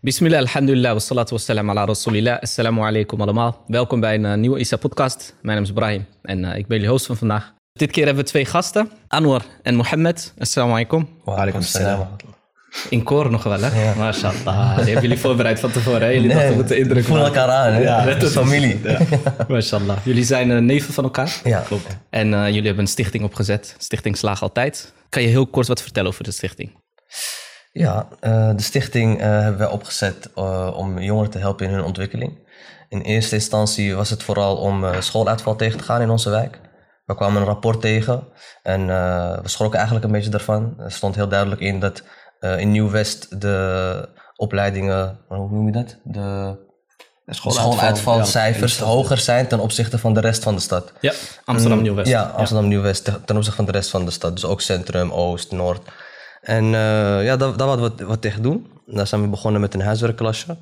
[0.00, 2.38] Bismillah, alhamdulillah, wassalatu wassalam ala rasulillah.
[2.42, 3.64] Assalamu alaikum allemaal.
[3.66, 5.34] Welkom bij een uh, nieuwe Isa podcast.
[5.42, 7.54] Mijn naam is Brahim en uh, ik ben jullie host van vandaag.
[7.72, 10.34] Dit keer hebben we twee gasten, Anwar en Mohammed.
[10.38, 11.08] Assalamu alaikum.
[11.24, 12.08] Wa alaikum salam.
[12.90, 13.84] In koor nog wel, hè?
[13.84, 13.94] Ja.
[13.94, 14.76] Mashallah.
[14.76, 16.08] Die hebben jullie voorbereid van tevoren, hè?
[16.08, 17.80] Jullie dachten moeten indruk Voel elkaar aan, hè?
[17.80, 18.80] Ja, dat is familie.
[18.82, 18.98] Ja.
[19.48, 19.96] Mashallah.
[20.04, 21.40] Jullie zijn uh, neven van elkaar.
[21.44, 21.96] Ja, klopt.
[22.10, 23.74] En uh, jullie hebben een stichting opgezet.
[23.78, 24.92] Stichting Slaag Altijd.
[25.08, 26.70] Kan je heel kort wat vertellen over de stichting?
[27.78, 30.30] Ja, uh, de stichting hebben wij opgezet
[30.74, 32.38] om jongeren te helpen in hun ontwikkeling.
[32.88, 36.60] In eerste instantie was het vooral om schooluitval tegen te gaan in onze wijk.
[37.04, 38.24] We kwamen een rapport tegen
[38.62, 38.86] en
[39.42, 40.74] we schrokken eigenlijk een beetje daarvan.
[40.78, 42.02] Er stond heel duidelijk in dat
[42.58, 45.96] in Nieuw-West de opleidingen, hoe noem je dat?
[46.02, 50.92] De schooluitvalcijfers ja, hoger zijn ten opzichte van de rest van de stad.
[51.00, 51.12] Ja,
[51.44, 52.08] Amsterdam Nieuw-West.
[52.08, 54.32] Ja, Amsterdam Nieuw-West ten opzichte van de rest van de stad.
[54.32, 55.80] Dus ook centrum, oost, noord.
[56.46, 58.66] En uh, ja, daar, daar hadden we wat, wat tegen doen.
[58.86, 60.56] Daar zijn we begonnen met een huiswerkklasje.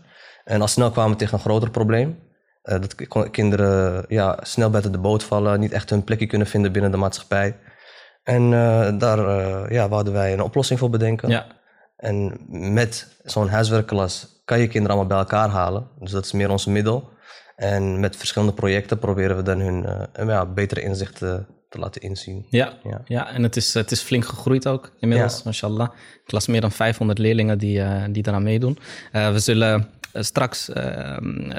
[0.44, 2.18] En al snel kwamen we tegen een groter probleem.
[2.62, 6.72] Uh, dat kinderen ja, snel buiten de boot vallen, niet echt hun plekje kunnen vinden
[6.72, 7.56] binnen de maatschappij.
[8.22, 8.50] En
[8.98, 9.18] daar
[9.72, 11.28] ja, hadden wij een oplossing voor bedenken.
[11.28, 11.46] Ja.
[11.96, 15.88] En met zo'n huiswerkklas kan je kinderen allemaal bij elkaar halen.
[15.98, 17.08] Dus dat is meer ons middel.
[17.56, 19.86] En met verschillende projecten proberen we dan hun
[20.26, 22.46] ja, betere inzichten te laten inzien.
[22.48, 23.00] Ja, ja.
[23.06, 25.40] ja en het is, het is flink gegroeid ook inmiddels, ja.
[25.44, 25.88] mashallah.
[26.24, 28.78] Ik las meer dan 500 leerlingen die, uh, die daaraan meedoen.
[29.12, 31.16] Uh, we zullen straks uh,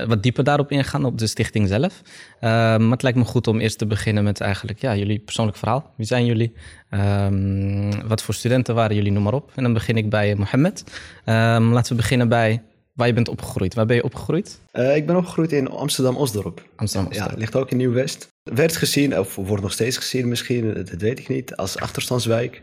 [0.08, 2.02] wat dieper daarop ingaan, op de stichting zelf.
[2.04, 5.58] Uh, maar het lijkt me goed om eerst te beginnen met eigenlijk ja, jullie persoonlijk
[5.58, 5.94] verhaal.
[5.98, 6.54] Wie zijn jullie?
[6.92, 9.12] Um, wat voor studenten waren jullie?
[9.12, 9.52] Noem maar op.
[9.56, 10.84] En dan begin ik bij Mohammed.
[11.26, 12.62] Um, laten we beginnen bij
[12.94, 13.74] waar je bent opgegroeid.
[13.74, 14.60] Waar ben je opgegroeid?
[14.74, 16.68] Uh, ik ben opgegroeid in Amsterdam-Osdorp.
[16.76, 17.32] Amsterdam-Osdorp.
[17.32, 18.34] Ja, ligt ook in Nieuw-West.
[18.54, 22.62] Werd gezien, of wordt nog steeds gezien misschien, dat weet ik niet, als achterstandswijk.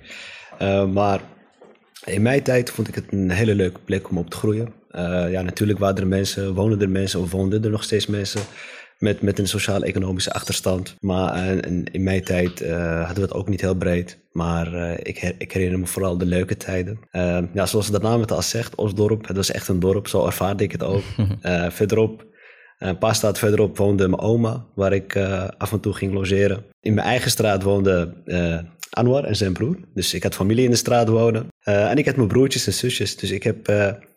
[0.92, 1.20] maar
[2.04, 4.72] in mijn tijd vond ik het een hele leuke plek om op te groeien.
[4.90, 8.40] Uh, ja, natuurlijk waren er mensen, wonen er mensen of woonden er nog steeds mensen
[8.98, 10.96] met, met een sociaal-economische achterstand.
[11.00, 14.18] Maar uh, in mijn tijd uh, hadden we het ook niet heel breed.
[14.32, 16.98] Maar ik, her, ik, herinner me vooral de leuke tijden.
[17.52, 20.64] ja, zoals de naam het al zegt, Osdorp, het was echt een dorp, zo ervaarde
[20.64, 21.02] ik het ook.
[21.78, 22.24] verderop,
[22.88, 25.16] een paar straat verderop woonde mijn oma, waar ik
[25.58, 26.64] af en toe ging logeren.
[26.80, 28.12] In mijn eigen straat woonde
[28.90, 29.76] Anwar en zijn broer.
[29.94, 31.46] Dus ik had familie in de straat wonen.
[31.62, 33.16] en ik had mijn broertjes en zusjes.
[33.16, 33.68] Dus ik heb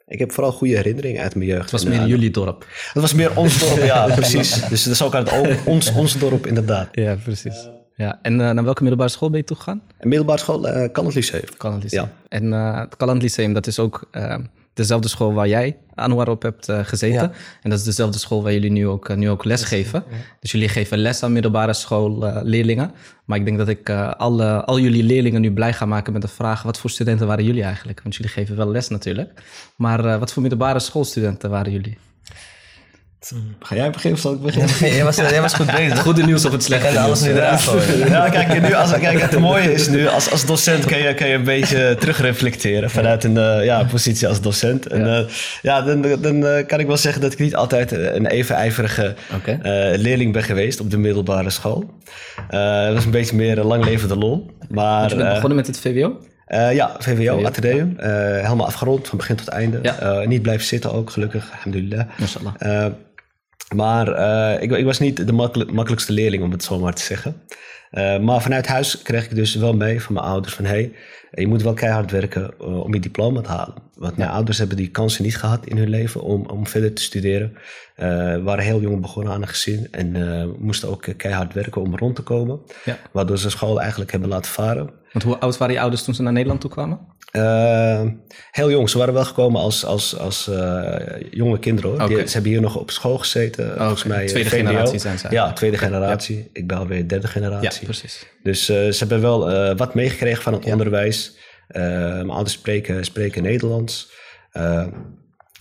[0.08, 1.62] ik heb vooral goede herinneringen uit mijn jeugd.
[1.62, 2.66] Het was meer jullie dorp.
[2.94, 4.68] Het was meer ons dorp, ja, precies.
[4.70, 6.88] Dus dat is ook uit het ons, ons dorp, inderdaad.
[6.92, 7.70] Ja, precies.
[7.96, 8.20] Ja.
[8.22, 9.82] En naar welke middelbare school ben je toegegaan?
[10.02, 11.44] Middelbare school, uh, Lyceum.
[11.88, 12.12] Ja.
[12.28, 14.09] En het Calland Lyceum, dat is ook
[14.75, 17.22] dezelfde school waar jij, Anwar, op hebt gezeten.
[17.22, 17.31] Ja.
[17.62, 20.03] En dat is dezelfde school waar jullie nu ook, nu ook les geven.
[20.09, 20.16] Ja.
[20.40, 22.91] Dus jullie geven les aan middelbare schoolleerlingen.
[23.25, 26.28] Maar ik denk dat ik alle, al jullie leerlingen nu blij ga maken met de
[26.28, 26.64] vraag...
[26.64, 28.00] wat voor studenten waren jullie eigenlijk?
[28.03, 29.41] Want jullie geven wel les natuurlijk.
[29.75, 31.97] Maar wat voor middelbare schoolstudenten waren jullie?
[33.59, 34.69] Ga jij beginnen of zal ik beginnen?
[34.80, 36.02] Ja, jij, was, jij was goed bezig.
[36.08, 37.03] Goede nieuws of het slechte nieuws.
[37.03, 37.62] alles nu eruit
[38.08, 41.28] Ja, kijk, nu, als, kijk, het mooie is nu, als, als docent kun je, kun
[41.28, 44.88] je een beetje terugreflecteren vanuit een uh, ja, positie als docent.
[44.88, 45.25] En ja, uh,
[45.62, 49.16] ja dan, dan uh, kan ik wel zeggen dat ik niet altijd een even ijverige
[49.35, 49.96] okay.
[49.96, 52.00] leerling ben geweest op de middelbare school.
[52.50, 54.50] dat was een beetje meer een lang levende lol.
[54.69, 56.19] Maar, je bent begonnen met het VWO?
[56.47, 57.96] Uh, ja, VWO, VWO Atheneum.
[58.00, 58.06] Uh,
[58.41, 59.80] helemaal afgerond, van begin tot einde.
[59.81, 60.19] Ja.
[60.22, 61.52] Uh, niet blijven zitten ook, gelukkig.
[61.52, 62.06] Alhamdulillah.
[63.76, 67.02] Maar uh, ik, ik, was niet de makkelijk, makkelijkste leerling, om het zo maar te
[67.02, 67.42] zeggen.
[67.92, 70.66] Uh, maar vanuit huis kreeg ik dus wel mee van mijn ouders van...
[70.66, 70.94] hey,
[71.31, 73.74] je moet wel keihard werken uh, om je diploma te halen.
[73.94, 77.02] Want mijn ouders hebben die kansen niet gehad in hun leven om, om verder te
[77.02, 77.58] studeren.
[78.44, 82.22] waren heel jong begonnen aan een gezin en moesten ook keihard werken om rond te
[82.22, 82.59] komen.
[82.86, 82.97] Ja.
[83.12, 84.90] Waardoor ze school eigenlijk hebben laten varen.
[85.16, 87.00] Want hoe oud waren je ouders toen ze naar Nederland toe kwamen?
[87.31, 88.02] Uh,
[88.52, 88.90] heel jong.
[88.90, 90.96] Ze waren wel gekomen als, als, als uh,
[91.31, 92.02] jonge kinderen hoor.
[92.02, 92.16] Okay.
[92.16, 93.72] Die, ze hebben hier nog op school gezeten.
[93.72, 94.58] Oh, volgens mij tweede VWO.
[94.58, 95.28] generatie zijn ze.
[95.30, 96.38] Ja, tweede generatie.
[96.38, 96.44] Ja.
[96.53, 97.80] Ik ben alweer derde generatie.
[97.80, 98.26] Ja, precies.
[98.44, 100.72] Dus uh, ze hebben wel wat meegekregen van het ja.
[100.72, 101.38] onderwijs.
[101.68, 104.12] mijn ouders spreken, spreken Nederlands.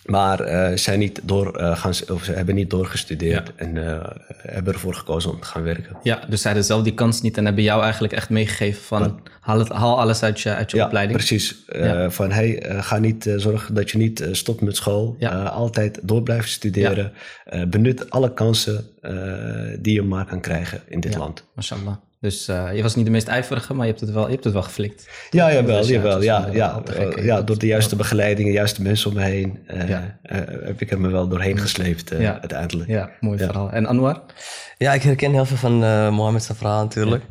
[0.04, 3.64] Maar uh, zijn niet door, uh, gaan, of ze hebben niet doorgestudeerd ja.
[3.64, 4.04] en uh,
[4.36, 5.96] hebben ervoor gekozen om te gaan werken.
[6.02, 9.20] Ja, dus zij hadden zelf die kans niet en hebben jou eigenlijk echt meegegeven van
[9.40, 11.18] haal, het, haal alles uit je, uit je ja, opleiding.
[11.18, 11.64] Precies.
[11.66, 12.10] Ja.
[12.10, 15.16] Van hey, ga niet zorgen dat je niet stopt met school.
[15.50, 17.12] altijd door blijven studeren.
[17.68, 18.86] benut alle kansen
[19.80, 21.44] die je maar kan krijgen in dit land.
[21.54, 21.94] Mashallah.
[22.24, 24.44] Dus uh, je was niet de meest ijverige, maar je hebt het wel, je hebt
[24.44, 25.08] het wel geflikt.
[25.30, 26.22] Ja, jawel, dus, jawel.
[26.22, 29.88] Ja, ja, ja, ja, door de juiste begeleiding, de juiste mensen om me heen, uh,
[29.88, 30.18] ja.
[30.22, 32.40] uh, heb ik er me wel doorheen gesleept ja.
[32.40, 32.90] uiteindelijk.
[32.90, 33.70] Ja, mooi verhaal.
[33.70, 34.22] En Anwar?
[34.78, 35.78] Ja, ik herken heel veel van
[36.14, 37.24] Mohammed zijn verhaal natuurlijk.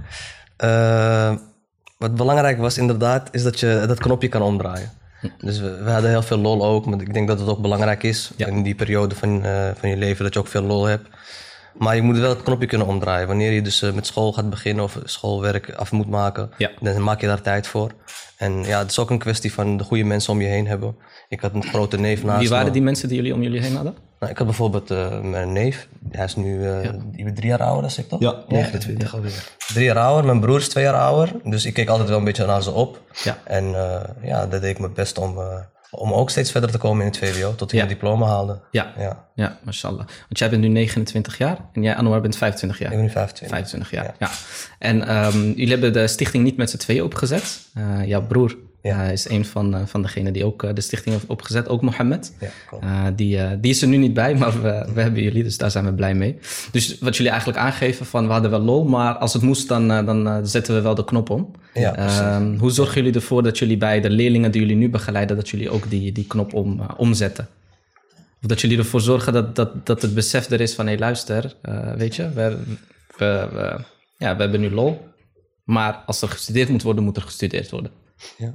[1.98, 4.92] wat belangrijk was inderdaad, is dat je dat knopje kan omdraaien.
[5.38, 6.86] Dus we, we hadden heel veel lol ook.
[6.86, 8.48] Maar ik denk dat het ook belangrijk is Ja.
[8.48, 11.08] in die periode van, eh, van je leven dat je ook veel lol hebt.
[11.74, 13.28] Maar je moet wel het knopje kunnen omdraaien.
[13.28, 16.70] Wanneer je dus eh, met school gaat beginnen of schoolwerk af moet maken, Ja.
[16.82, 17.92] dan maak je daar tijd voor.
[18.38, 20.96] En ja, het is ook een kwestie van de goede mensen om je heen hebben.
[21.30, 22.72] Ik had een grote neef naast Wie waren me.
[22.72, 23.94] die mensen die jullie om jullie heen hadden?
[24.20, 25.88] Nou, ik had bijvoorbeeld eh, mijn neef.
[26.12, 28.20] Hij is nu eh, die is drie jaar ouder dan ik, toch?
[28.20, 29.44] Ja, 29 alweer.
[29.74, 30.26] Drie jaar ouder.
[30.26, 31.32] Mijn broer is twee jaar ouder.
[31.44, 33.02] Dus ik keek altijd wel een beetje naar ze op.
[33.24, 33.38] Ja.
[33.44, 35.46] En eh, ja, dat deed ik mijn best om, eh,
[35.96, 37.56] om ook steeds verder te komen in het VWO.
[37.56, 37.84] Tot ik Ja.
[37.86, 38.60] mijn diploma haalde.
[38.72, 38.94] Ja.
[38.98, 39.98] Ja, Ja, mashallah.
[40.08, 42.90] Want jij bent nu 29 jaar en jij, Anwar, bent 25 jaar.
[42.92, 43.58] ik ben nu 25.
[43.58, 44.30] 25 jaar, ja.
[44.80, 47.60] En ehm, jullie hebben de stichting niet met z'n tweeën opgezet.
[47.74, 48.56] Eh, jouw broer
[48.90, 49.04] Ja.
[49.04, 51.68] is een van, eh, van degenen die ook eh, de stichting heeft opgezet.
[51.70, 52.34] Ook Mohammed.
[52.40, 52.50] Ja.
[52.82, 55.72] Eh, die, die is er nu niet bij, maar we, we hebben jullie, dus daar
[55.72, 56.38] zijn we blij mee.
[56.72, 59.88] Dus wat jullie eigenlijk aangeven van, we hadden wel lol, maar als het moest, dan,
[59.88, 61.52] dan zetten we wel de knop om.
[61.74, 61.96] Ja.
[61.96, 65.50] Ehm, hoe zorgen jullie ervoor dat jullie bij de leerlingen die jullie nu begeleiden, dat
[65.50, 67.48] jullie ook die, die knop om, omzetten?
[68.42, 71.00] Of dat jullie ervoor zorgen dat, dat, dat het besef er is van, hé hey,
[71.00, 71.56] luister,
[71.96, 72.58] weet je, we,
[73.18, 73.80] we, we-
[74.18, 75.08] ja, we hebben nu lol,
[75.64, 77.92] maar als er gestudeerd moet worden, moet er gestudeerd worden.
[78.38, 78.54] Ja.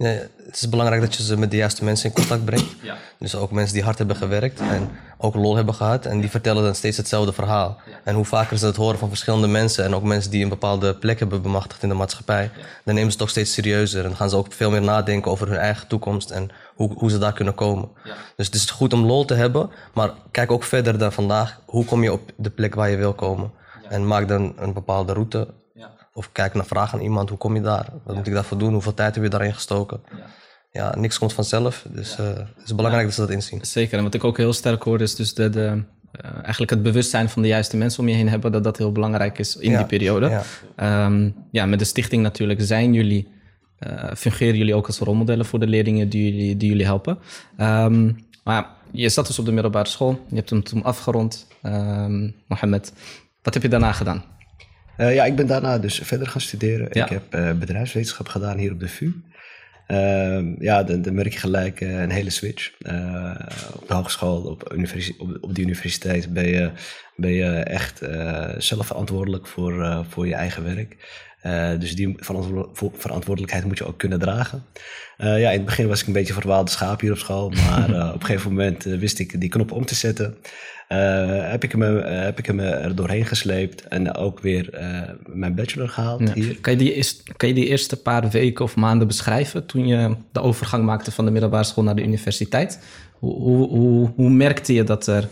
[0.00, 2.74] Nee, het is belangrijk dat je ze met de juiste mensen in contact brengt.
[2.82, 2.96] Ja.
[3.18, 6.06] Dus ook mensen die hard hebben gewerkt en ook lol hebben gehad.
[6.06, 7.80] En die vertellen dan steeds hetzelfde verhaal.
[8.04, 9.84] En hoe vaker ze het horen van verschillende mensen...
[9.84, 12.50] en ook mensen die een bepaalde plek hebben bemachtigd in de maatschappij...
[12.84, 14.02] dan nemen ze het ook steeds serieuzer.
[14.02, 16.30] En dan gaan ze ook veel meer nadenken over hun eigen toekomst...
[16.30, 17.88] en hoe, hoe ze daar kunnen komen.
[18.36, 19.70] Dus het is goed om lol te hebben...
[19.94, 21.60] maar kijk ook verder dan vandaag.
[21.66, 23.50] Hoe kom je op de plek waar je wil komen?
[23.88, 25.48] En maak dan een bepaalde route
[26.12, 27.86] of kijk naar vraag aan iemand, hoe kom je daar?
[28.04, 28.72] Wat moet ik daarvoor doen?
[28.72, 30.00] Hoeveel tijd heb je daarin gestoken?
[30.70, 31.84] Ja, niks komt vanzelf.
[31.88, 33.58] Dus eh, het is belangrijk dat ze dat inzien.
[33.64, 36.82] Zeker, en wat ik ook heel sterk hoor is dus de, de, eh, eigenlijk het
[36.82, 39.70] bewustzijn van de juiste mensen om je heen hebben, dat dat heel belangrijk is in
[39.70, 40.28] Ja, die periode.
[40.28, 40.42] ja.
[40.76, 43.28] Ehm, ja, met de stichting natuurlijk zijn jullie,
[43.78, 47.18] eh, fungeren jullie ook als rolmodellen voor de leerlingen die jullie, die jullie helpen.
[47.56, 48.12] Ehm,
[48.44, 52.92] maar je zat dus op de middelbare school, je hebt hem toen afgerond, Ehm Mohammed.
[53.42, 54.24] Wat heb je daarna gedaan?
[55.00, 56.88] Eh, ja, ik ben daarna dus verder gaan studeren.
[56.90, 57.04] Ja.
[57.04, 59.12] Ik heb eh, bedrijfswetenschap gedaan hier op de VU.
[59.86, 62.70] Ehm, ja, dan, dan merk je gelijk eh, een hele switch.
[63.74, 64.72] Op de hogeschool, op,
[65.18, 66.70] op, op die universiteit ben je,
[67.16, 67.98] ben je echt
[68.58, 70.96] zelf verantwoordelijk voor, voor je eigen werk.
[71.80, 72.16] Dus die
[72.92, 74.64] verantwoordelijkheid moet je ook kunnen dragen.
[75.16, 77.50] Ja, in het begin was ik een beetje verdwaalde schaap hier op school.
[77.50, 80.36] Maar op een gegeven moment wist ik die knop om te zetten.
[80.90, 85.00] Eh, heb ik hem, eh, heb ik hem er doorheen gesleept en ook weer eh,
[85.26, 86.32] mijn bachelor gehaald Ja.
[86.32, 86.60] hier.
[86.60, 90.14] Kan, je die eerst, kan je die eerste paar weken of maanden beschrijven toen je
[90.32, 92.78] de overgang maakte van de middelbare school naar de universiteit?
[93.18, 95.28] Hoe, hoe, hoe, hoe merkte je dat er,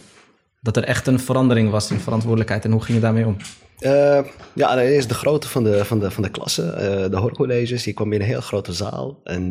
[0.60, 3.36] dat er echt een verandering was in verantwoordelijkheid en hoe ging je daarmee om?
[3.78, 4.20] Eh,
[4.54, 6.62] ja, allereerst de grootte van de, van de, van de klasse,
[7.10, 7.84] de hoorcolleges.
[7.84, 9.20] Je kwam in een heel grote zaal.
[9.24, 9.50] En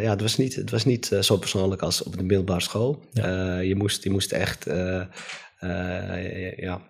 [0.00, 3.02] ja, het was niet, het was niet zo persoonlijk als op de middelbare school.
[3.62, 4.66] Je, moest, je moest echt
[6.56, 6.80] ja,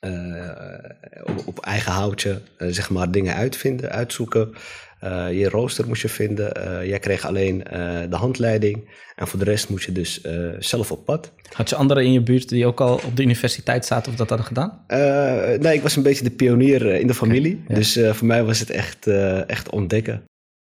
[0.00, 4.52] eh, op, op eigen houtje eh, zeg maar dingen uitvinden, uitzoeken.
[5.00, 6.54] Eh, je rooster moest je vinden.
[6.54, 8.90] Eh, jij kreeg alleen eh, de handleiding.
[9.16, 11.32] En voor de rest moest je dus eh, zelf op pad.
[11.52, 14.28] Had je anderen in je buurt die ook al op de universiteit zaten of dat
[14.28, 14.84] hadden gedaan?
[14.86, 17.64] Eh, nee, ik was een beetje de pionier eh, in de familie.
[17.68, 20.24] Dus eh, voor mij was het echt, eh, echt ontdekken.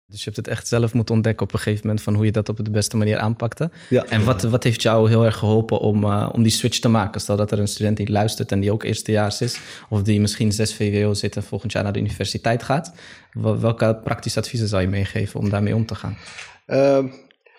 [0.08, 2.32] Dus je hebt het echt zelf moeten ontdekken op een gegeven moment van hoe je
[2.32, 3.70] dat op de beste manier aanpakte.
[3.90, 4.06] Ja.
[4.06, 7.22] En wat, wat heeft jou heel erg geholpen om, eh, om die switch te maken?
[7.22, 10.52] Stel dat er een student die luistert en die ook eerstejaars is, of die misschien
[10.52, 12.94] 6 VWO zit en volgend jaar naar de universiteit gaat.
[13.32, 16.18] Wel- Welke praktische adviezen zou je meegeven om daarmee om te gaan?
[16.66, 17.08] Ehm,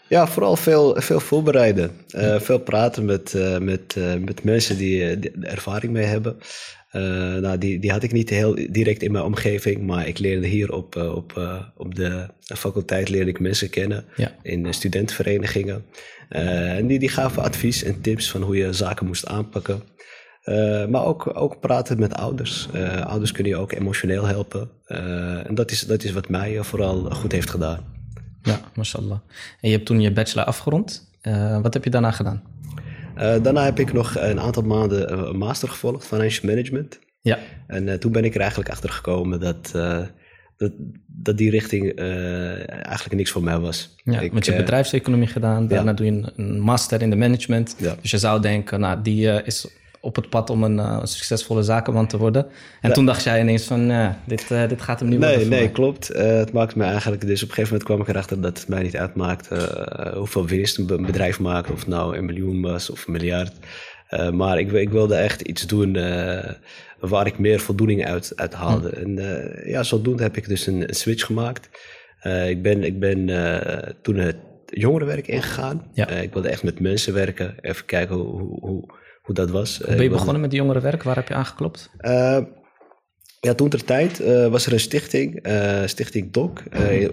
[0.08, 1.90] ja, vooral veel, veel voorbereiden.
[2.10, 6.36] Eh, veel praten met, eh, met, eh, met mensen die, die er ervaring mee hebben.
[7.40, 10.72] Nou, die, die had ik niet heel direct in mijn omgeving, maar ik leerde hier
[10.72, 11.40] op, op,
[11.76, 14.34] op de faculteit leerde ik mensen kennen Ja.
[14.42, 15.84] in studentenverenigingen.
[16.28, 19.82] En die, die gaven advies en tips van hoe je zaken moest aanpakken.
[20.88, 22.68] Maar ook, ook praten met ouders.
[23.04, 24.70] Ouders kunnen je ook emotioneel helpen.
[25.46, 27.95] En dat is, dat is wat mij vooral goed heeft gedaan.
[28.46, 29.18] Ja, mashallah.
[29.60, 31.10] En je hebt toen je bachelor afgerond.
[31.20, 32.42] Eh, wat heb je daarna gedaan?
[33.14, 36.98] Eh, daarna heb ik nog een aantal maanden eh, een master gevolgd, Financial Management.
[37.20, 39.70] Ja, En toen ben ik er eigenlijk achter gekomen dat,
[40.56, 40.72] dat,
[41.06, 43.94] dat die richting eigenlijk niks voor mij was.
[44.04, 45.68] ja Ik, want je hebt bedrijfseconomie gedaan.
[45.68, 45.96] Daarna ja.
[45.96, 47.76] doe je een, master in de management.
[47.78, 47.96] Ja.
[48.00, 49.68] Dus je zou denken, nou, die is
[50.00, 52.46] op het pad om een eh, succesvolle zakenman te worden.
[52.80, 55.48] En toen dacht jij ineens van, nee, dit, eh, dit gaat hem niet worden Nee,
[55.48, 56.10] nee, klopt.
[56.10, 58.68] Eh, het maakte me eigenlijk, dus op een gegeven moment kwam ik erachter dat het
[58.68, 62.62] mij niet uitmaakte eh, hoeveel winst een be- bedrijf maakt, of het nou een miljoen
[62.62, 63.52] was of een miljard.
[64.06, 66.50] Eh, maar ik, ik wilde echt iets doen eh,
[67.00, 68.88] waar ik meer voldoening uit, uit haalde.
[68.90, 71.68] En eh, ja, zodoende heb ik dus een, een switch gemaakt.
[72.20, 74.36] Eh, ik ben, ik ben eh, toen het
[74.66, 75.82] jongerenwerk ingegaan.
[75.92, 76.08] Ja.
[76.08, 77.54] Eh, ik wilde echt met mensen werken.
[77.60, 78.84] Even kijken hoe, hoe,
[79.26, 79.74] hoe, dat was.
[79.80, 81.02] Eh, Ben je wilde- begonnen met jongerenwerk?
[81.02, 81.90] Waar heb je aangeklopt?
[81.98, 82.38] Eh,
[83.40, 87.10] ja, toen ter tijd eh, was er een stichting, eh, Stichting DOC, eh, eh,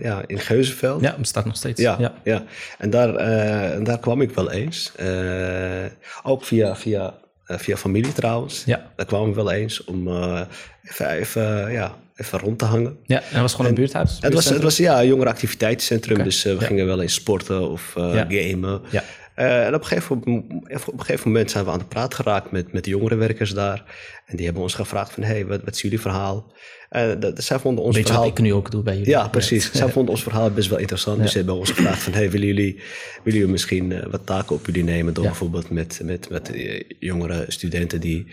[0.00, 1.00] ja, in Geuzenveld.
[1.02, 1.80] Ja, bestaat nog steeds.
[1.80, 2.14] Ja, ja.
[2.24, 2.44] ja.
[2.78, 4.92] En, daar, eh, en daar kwam ik wel eens.
[4.96, 5.84] Eh,
[6.22, 7.14] ook via, via,
[7.46, 8.62] eh, via familie trouwens.
[8.64, 8.90] Ja.
[8.96, 10.40] Daar kwam ik wel eens om eh,
[10.84, 12.96] even, even, ja, even rond te hangen.
[13.04, 14.18] Ja, en het was gewoon een buurthuis?
[14.20, 16.66] Het was, het was ja, een jongerenactiviteitscentrum, Oké, dus eh, we ja.
[16.66, 18.26] gingen wel eens sporten of eh, Ja.
[18.28, 18.80] gamen.
[18.90, 19.02] Ja.
[19.42, 22.14] Eh, en op een, gegeven, moment- op een gegeven moment zijn we aan de praat
[22.14, 23.84] geraakt met, met de jongerenwerkers daar.
[24.26, 26.52] En die hebben ons gevraagd van, hey, wat, wat is jullie verhaal?
[26.88, 28.28] Eh, dat, zij vonden ons Beetje verhaal...
[28.28, 29.10] wat ik nu ook doe bij jullie.
[29.10, 29.72] Ja, precies.
[29.72, 31.20] Zij vonden ons verhaal best wel interessant.
[31.20, 32.12] Dus ze hebben ons gevraagd van...
[32.12, 32.74] Hey, willen jullie,
[33.22, 35.14] willen jullie misschien eh, wat taken op jullie nemen...
[35.14, 35.30] door Ja.
[35.30, 36.50] bijvoorbeeld met, met, met
[36.98, 38.00] jongere studenten...
[38.00, 38.26] die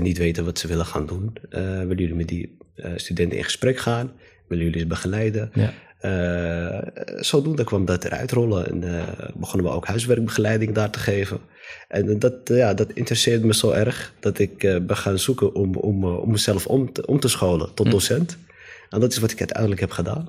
[0.00, 1.32] niet weten wat ze willen gaan doen.
[1.50, 2.56] Willen jullie met die
[2.96, 4.12] studenten in gesprek gaan?
[4.48, 5.50] Willen jullie ze begeleiden?
[5.54, 5.72] Ja.
[6.00, 6.78] Eh,
[7.16, 8.68] zodoende kwam dat eruit rollen.
[8.68, 11.40] En eh, begonnen we ook huiswerkbegeleiding daar te geven.
[11.88, 14.12] En dat, ja, dat interesseerde me zo erg...
[14.20, 17.74] dat ik eh, ben gaan zoeken om, om, om mezelf om te, om te scholen
[17.74, 18.38] tot docent.
[18.90, 20.28] En dat is wat ik uiteindelijk heb gedaan.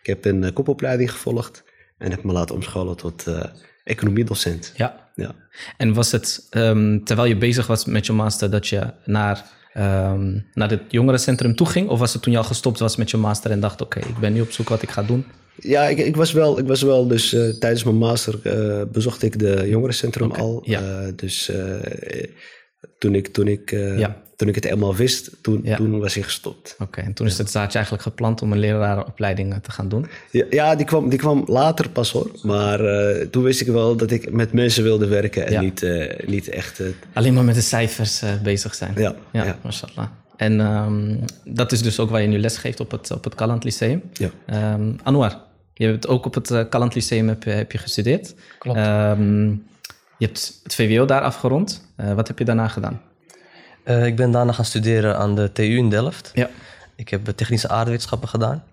[0.00, 1.64] Ik heb een uh, kopopleiding gevolgd
[1.98, 3.44] en heb me laten omscholen tot uh,
[3.84, 4.72] economiedocent.
[4.76, 5.10] Ja.
[5.14, 5.34] ja.
[5.76, 9.44] En was het um, terwijl je bezig was met je master dat je naar,
[9.76, 11.88] um, naar het jongerencentrum toe ging?
[11.88, 14.10] Of was het toen je al gestopt was met je master en dacht: oké, okay,
[14.10, 15.24] ik ben nu op zoek wat ik ga doen?
[15.54, 19.22] Ja, ik, ik was wel, ik was wel dus uh, tijdens mijn master uh, bezocht
[19.22, 20.62] ik de jongerencentrum okay, al.
[20.64, 20.80] Ja.
[20.80, 21.50] Uh, dus
[22.98, 24.16] toen, ik, toen, ik, ja.
[24.36, 25.76] toen ik het eenmaal wist, toen, ja.
[25.76, 26.72] toen was ik gestopt.
[26.72, 30.06] Oké, okay, en toen is het zaadje eigenlijk geplant om een lerarenopleiding te gaan doen?
[30.30, 32.30] Ja, ja die, kwam, die kwam later pas hoor.
[32.42, 35.60] Maar uh, toen wist ik wel dat ik met mensen wilde werken en ja.
[35.60, 36.80] niet, uh, niet echt...
[36.80, 38.92] Uh, Alleen maar met de cijfers bezig zijn.
[38.96, 39.14] Ja.
[39.32, 39.58] Ja, ja.
[39.62, 40.06] mashallah.
[40.36, 43.34] En um, dat is dus ook waar je nu les geeft op het, op het
[43.34, 44.02] Kalland Lyceum.
[44.12, 44.30] Ja.
[44.74, 45.40] Um, Anwar,
[45.74, 48.34] je hebt ook op het Kalland Lyceum heb, heb je gestudeerd.
[48.58, 48.78] Klopt.
[48.78, 49.62] Um,
[50.20, 51.92] je hebt het VWO daar afgerond.
[51.96, 53.00] Uh, wat heb je daarna gedaan?
[53.84, 56.30] Uh, ik ben daarna gaan studeren aan de TU in Delft.
[56.34, 56.48] Ja.
[56.96, 58.64] Ik heb technische aardwetenschappen gedaan.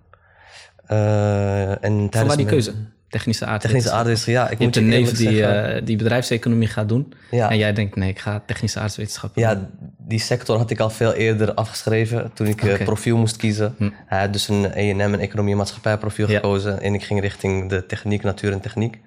[0.91, 2.73] Uh, en Van waar die keuze?
[3.09, 3.59] Technische aardwetenschappen?
[3.59, 4.49] Technische aardwetenschappen, ja.
[4.49, 7.13] Ik je hebt een neef die, uh, die bedrijfseconomie gaat doen.
[7.31, 7.49] Ja.
[7.49, 9.67] En jij denkt, nee, ik ga technische aardwetenschappen Ja, doen.
[9.97, 12.83] die sector had ik al veel eerder afgeschreven toen ik okay.
[12.83, 13.75] profiel moest kiezen.
[13.77, 13.89] Hm.
[14.05, 16.35] Hij had dus een E&M en economie en maatschappij profiel ja.
[16.35, 16.81] gekozen.
[16.81, 18.99] En ik ging richting de techniek, natuur en techniek.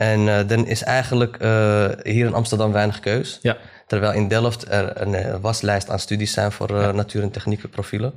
[0.00, 3.38] En uh, dan is eigenlijk uh, hier in Amsterdam weinig keus.
[3.42, 3.56] Ja.
[3.86, 6.92] Terwijl in Delft er een uh, waslijst aan studies zijn voor ja.
[6.92, 8.12] natuur- en techniekprofielen.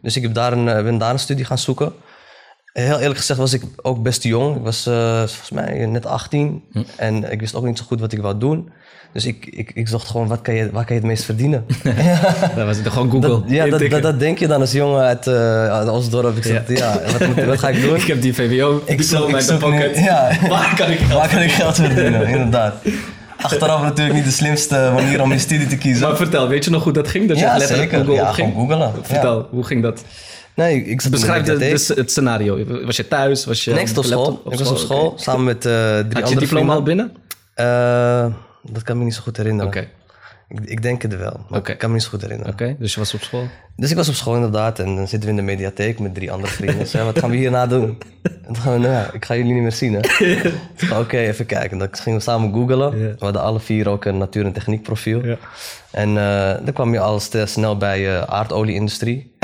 [0.00, 1.92] Dus ik heb daar een, ben daar een studie gaan zoeken.
[2.72, 4.56] Heel eerlijk gezegd was ik ook best jong.
[4.56, 6.62] Ik was volgens mij net 18.
[6.72, 6.82] Hm.
[6.96, 8.70] En ik wist ook niet zo goed wat ik wou doen.
[9.12, 11.64] Dus ik, ik, ik zocht gewoon, wat kan je, waar kan je het meest verdienen?
[12.56, 13.28] dat was het gewoon Google.
[13.28, 16.36] Dat, ja, dat, dat, dat, denk je dan als jongen uit, uh, uit Osdorp.
[16.36, 17.94] Ik zeg, ja, ja wat, moet, wat, ga ik doen?
[18.02, 19.96] ik heb die VWO ik diploma in de pocket.
[19.96, 20.30] Nu, ja.
[20.48, 22.26] waar kan ik geld waar kan ik geld verdienen?
[22.28, 22.74] Inderdaad.
[23.36, 26.08] Achteraf natuurlijk niet de slimste manier om je studie te kiezen.
[26.08, 27.28] Maar vertel, weet je nog hoe dat ging?
[27.28, 28.06] Dat je ja, letterlijk zeker.
[28.06, 28.92] Google ja, googelen.
[29.02, 29.46] Vertel, ja.
[29.50, 30.04] hoe ging dat?
[30.60, 32.84] Nee, ik zat Beschrijf de, de, het scenario.
[32.84, 33.44] Was je thuis?
[33.44, 34.40] Was je ik op school.
[34.44, 35.18] Op ik was op school, okay.
[35.18, 37.12] samen met uh, drie Had andere je diploma al binnen?
[37.56, 38.26] Uh,
[38.62, 39.68] dat kan me niet zo goed herinneren.
[39.68, 39.78] Oké.
[39.78, 39.90] Okay.
[40.50, 41.72] Ik, ik, denk het wel, maar okay.
[41.72, 42.52] ik kan me niet zo goed herinneren.
[42.52, 43.48] Oké, okay, dus je was op school?
[43.76, 46.32] Dus ik was op school inderdaad en dan zitten we in de mediatheek met drie
[46.32, 46.86] andere vrienden.
[46.86, 47.98] Zei, wat gaan we hierna doen?
[48.22, 49.98] En dan gaan we, nou ja, ik ga jullie niet meer zien hè.
[50.84, 51.78] Oké, okay, even kijken.
[51.78, 52.98] Dan gingen we samen googlen.
[52.98, 53.18] Yeah.
[53.18, 55.24] We hadden alle vier ook een natuur- en techniek profiel.
[55.24, 55.36] Yeah.
[55.90, 59.34] En uh, dan kwam je al snel bij uh, aardolieindustrie.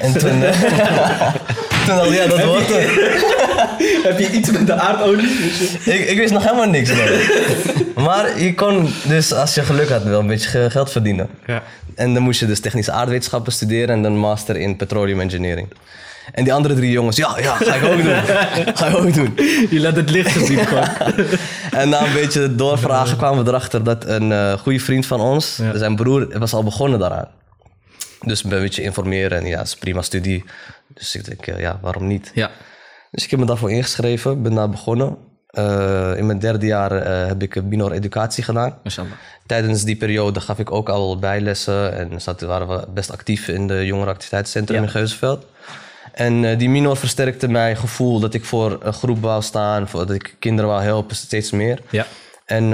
[0.00, 0.42] en toen...
[0.42, 0.50] Uh,
[1.86, 3.33] toen al, ja, dat wordt het.
[4.08, 5.28] Heb je iets met de aardolie?
[5.84, 6.90] ik, ik wist nog helemaal niks.
[7.94, 11.28] maar je kon dus, als je geluk had, wel een beetje geld verdienen.
[11.46, 11.62] Ja.
[11.94, 15.68] En dan moest je dus technische aardwetenschappen studeren en dan master in petroleum engineering.
[16.32, 18.14] En die andere drie jongens, ja, ja, ga ik ook doen.
[18.76, 19.34] ga ik ook doen.
[19.70, 20.88] Je laat het licht zien gewoon.
[21.70, 25.56] en na een beetje doorvragen kwamen we erachter dat een uh, goede vriend van ons,
[25.56, 25.78] ja.
[25.78, 27.28] zijn broer, was al begonnen daaraan.
[28.20, 30.44] Dus een beetje informeren en ja, het is prima studie.
[30.94, 32.30] Dus ik denk, uh, ja, waarom niet?
[32.34, 32.50] Ja.
[33.14, 35.16] Dus ik heb me daarvoor ingeschreven, ben daar begonnen.
[35.58, 38.78] Uh, in mijn derde jaar uh, heb ik minor educatie gedaan.
[38.82, 39.12] Mashallah.
[39.46, 43.66] Tijdens die periode gaf ik ook al bijlessen en zat, waren we best actief in
[43.66, 44.84] de jongerenactiviteitscentrum ja.
[44.84, 45.46] in Geuzenveld.
[46.12, 50.06] En uh, die minor versterkte mijn gevoel dat ik voor een groep wou staan, voor,
[50.06, 51.80] dat ik kinderen wou helpen, steeds meer.
[51.90, 52.06] Ja.
[52.44, 52.64] En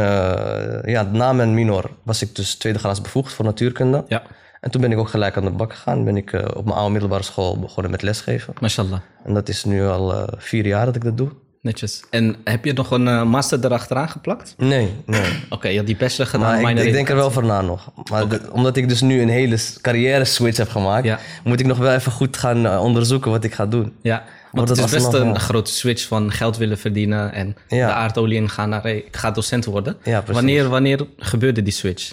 [0.84, 4.04] ja, na mijn minor was ik dus tweede graad bevoegd voor natuurkunde.
[4.08, 4.22] Ja.
[4.60, 6.04] En toen ben ik ook gelijk aan de bak gegaan.
[6.04, 8.54] Ben ik uh, op mijn oude middelbare school begonnen met lesgeven.
[8.60, 9.00] Mashallah.
[9.24, 11.28] En dat is nu al uh, vier jaar dat ik dat doe.
[11.62, 12.04] Netjes.
[12.10, 14.54] En heb je nog een uh, master erachteraan geplakt?
[14.58, 15.20] Nee, nee.
[15.44, 16.60] Oké, okay, je had die bachelor gedaan.
[16.60, 17.92] Maar ik, ik denk er wel voor na nog.
[18.10, 18.38] Maar okay.
[18.38, 21.04] de, omdat ik dus nu een hele carrière switch heb gemaakt...
[21.04, 21.18] Ja.
[21.44, 23.92] moet ik nog wel even goed gaan onderzoeken wat ik ga doen.
[24.02, 24.24] Ja.
[24.52, 27.86] Want het is best een grote switch van geld willen verdienen en Ja.
[27.86, 29.96] de aardolie ingaan naar hey, ik ga docent worden.
[30.02, 30.34] Ja, precies.
[30.34, 32.12] wanneer, wanneer gebeurde die switch?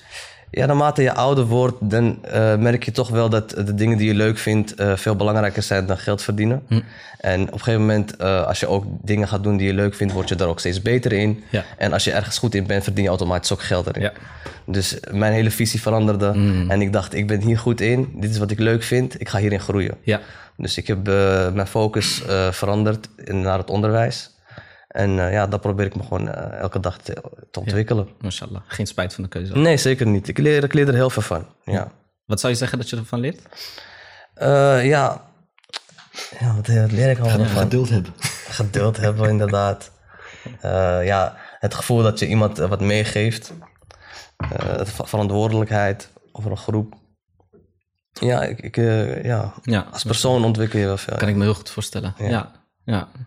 [0.51, 4.07] Ja, naarmate je ouder wordt, dan eh, merk je toch wel dat de dingen die
[4.07, 6.63] je leuk vindt eh, veel belangrijker zijn dan geld verdienen.
[6.67, 6.79] Hm.
[7.19, 9.95] En op een gegeven moment, eh, als je ook dingen gaat doen die je leuk
[9.95, 11.43] vindt, word je daar ook steeds beter in.
[11.49, 11.63] Ja.
[11.77, 14.01] En als je ergens goed in bent, verdien je automatisch ook geld erin.
[14.01, 14.11] Ja.
[14.65, 16.31] Dus mijn hele visie veranderde.
[16.31, 16.71] Hm.
[16.71, 19.29] En ik dacht, ik ben hier goed in, dit is wat ik leuk vind, ik
[19.29, 19.97] ga hierin groeien.
[20.01, 20.21] Ja,
[20.57, 21.03] Dus ik heb
[21.53, 24.36] mijn focus veranderd naar het onderwijs.
[24.97, 28.07] En eh, ja, dat probeer ik me gewoon eh, elke dag te, te ontwikkelen.
[28.19, 28.61] mashallah.
[28.67, 29.57] Geen spijt van de keuze.
[29.57, 30.27] Nee, zeker niet.
[30.27, 31.45] Ik leer, ik leer er heel veel van.
[31.63, 31.91] Ja.
[32.25, 33.41] Wat zou je zeggen dat je ervan leert?
[34.33, 35.21] Eh, ja.
[36.39, 37.61] ja, wat leer ik allemaal van?
[37.61, 38.13] Geduld hebben.
[38.59, 39.91] Geduld hebben, inderdaad.
[40.61, 43.53] Eh, ja, het gevoel dat je iemand wat meegeeft.
[44.37, 46.93] Eh, verantwoordelijkheid over een groep.
[48.11, 51.17] Ja, ik, ik, eh, ja, Ja, als persoon ontwikkel je wel veel.
[51.17, 52.13] kan ik me heel goed voorstellen.
[52.17, 52.27] Ja.
[52.29, 52.51] ja.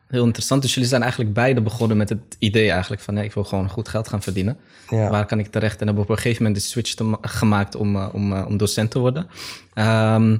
[0.08, 0.62] Heel interessant.
[0.62, 3.14] Dus jullie zijn eigenlijk beide begonnen met het idee eigenlijk van...
[3.14, 4.56] nee, ik wil gewoon goed geld gaan verdienen.
[4.88, 5.10] Ja.
[5.10, 5.80] Waar kan ik terecht?
[5.80, 8.46] En hebben op een gegeven moment de switch te ma- gemaakt om, eh, om, eh,
[8.46, 9.26] om docent te worden.
[9.74, 10.36] Ehm,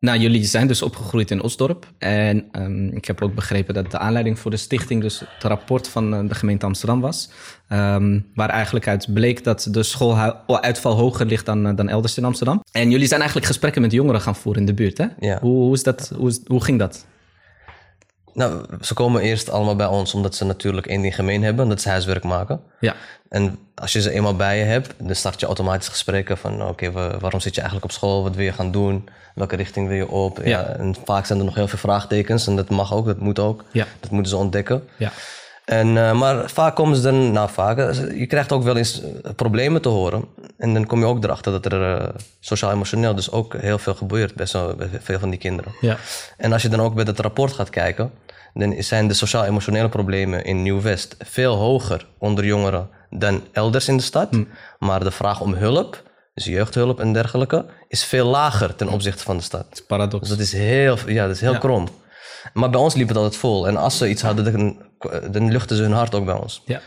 [0.00, 1.86] nou, jullie zijn dus opgegroeid in Osdorp.
[1.98, 5.02] En ehm, ik heb ook begrepen dat de aanleiding voor de stichting...
[5.02, 7.30] dus het rapport van eh, de gemeente Amsterdam was.
[7.68, 12.62] Ehm, waar eigenlijk uit bleek dat de schooluitval hoger ligt dan, dan elders in Amsterdam.
[12.72, 15.06] En jullie zijn eigenlijk gesprekken met jongeren gaan voeren in de buurt, hè?
[15.18, 15.38] Ja.
[15.40, 17.06] Hoe, hoe, is dat, hoe, hoe ging dat?
[18.36, 21.68] Nou, ze komen eerst allemaal bij ons omdat ze natuurlijk één ding gemeen hebben.
[21.68, 22.60] Dat is huiswerk maken.
[22.80, 22.94] Ja,
[23.28, 26.66] En als je ze eenmaal bij je hebt, dan start je automatisch gesprekken van...
[26.68, 28.22] oké, wa- waarom zit je eigenlijk op school?
[28.22, 29.08] Wat wil je gaan doen?
[29.34, 30.38] Welke richting wil je op?
[30.38, 30.44] Ja.
[30.48, 30.66] Ja.
[30.66, 33.64] en vaak zijn er nog heel veel vraagtekens en dat mag ook, dat moet ook.
[33.72, 33.86] Ja.
[34.00, 34.88] Dat moeten ze ontdekken.
[34.96, 35.12] ja,
[35.64, 39.02] En, eh, maar vaak komen ze dan, nou vaak, eh, je krijgt ook wel eens
[39.02, 40.24] eh, problemen te horen.
[40.58, 44.46] En dan kom je ook erachter dat er sociaal-emotioneel dus ook heel veel gebeurt bij,
[44.46, 45.72] zo, bij veel van die kinderen.
[45.80, 45.96] ja,
[46.36, 48.10] En als je dan ook bij het rapport gaat kijken,
[48.58, 54.02] dan zijn de sociaal-emotionele problemen in Nieuw-West veel hoger onder jongeren dan elders in de
[54.02, 54.28] stad.
[54.30, 54.44] Hm.
[54.78, 56.02] Maar de vraag om hulp,
[56.34, 59.84] dus jeugdhulp en dergelijke, is veel lager ten opzichte van de stad.
[59.86, 60.28] paradox.
[60.28, 61.58] Dus dat is heel, ja, dat is heel Ja.
[61.58, 61.88] krom.
[62.52, 63.68] Maar bij ons liep het altijd vol.
[63.68, 64.76] En als ze iets hadden, dan,
[65.30, 66.62] dan luchten ze hun hart ook bij ons.
[66.64, 66.80] Ja.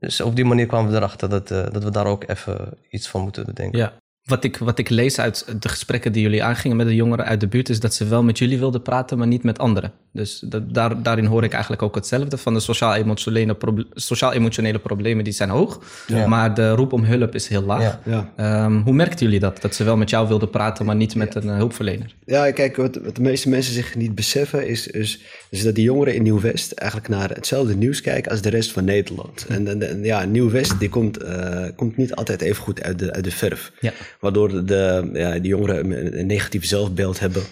[0.00, 3.08] Dus op die manier kwamen we erachter dat, eh, dat we daar ook even iets
[3.08, 3.78] van moeten bedenken.
[3.78, 3.92] Ja.
[4.30, 7.40] Wat ik, wat ik lees uit de gesprekken die jullie aangingen met de jongeren uit
[7.40, 9.92] de buurt, is dat ze wel met jullie wilden praten, maar niet met anderen.
[10.12, 12.38] Dus dat, daar, daarin hoor ik eigenlijk ook hetzelfde.
[12.38, 16.26] Van de sociaal-emotionele proble- sociaal-emotionele problemen die zijn hoog, Ja.
[16.26, 17.82] maar de roep om hulp is heel laag.
[17.82, 18.00] Ja.
[18.04, 18.32] Ja.
[18.36, 19.60] Ehm, hoe merkten jullie dat?
[19.62, 22.14] Dat ze wel met jou wilden praten, maar niet met een eh, hulpverlener?
[22.26, 25.84] Ja, kijk, wat, wat de meeste mensen zich niet beseffen is, is, is dat die
[25.84, 29.46] jongeren in Nieuw-West eigenlijk naar hetzelfde nieuws kijken als de rest van Nederland.
[29.48, 33.12] En, en, en ja, Nieuw-West die komt, eh, komt niet altijd even goed uit de,
[33.12, 33.72] uit de verf.
[33.80, 33.92] Ja.
[34.20, 37.42] Waardoor de, ja, die jongeren een, negatief zelfbeeld hebben.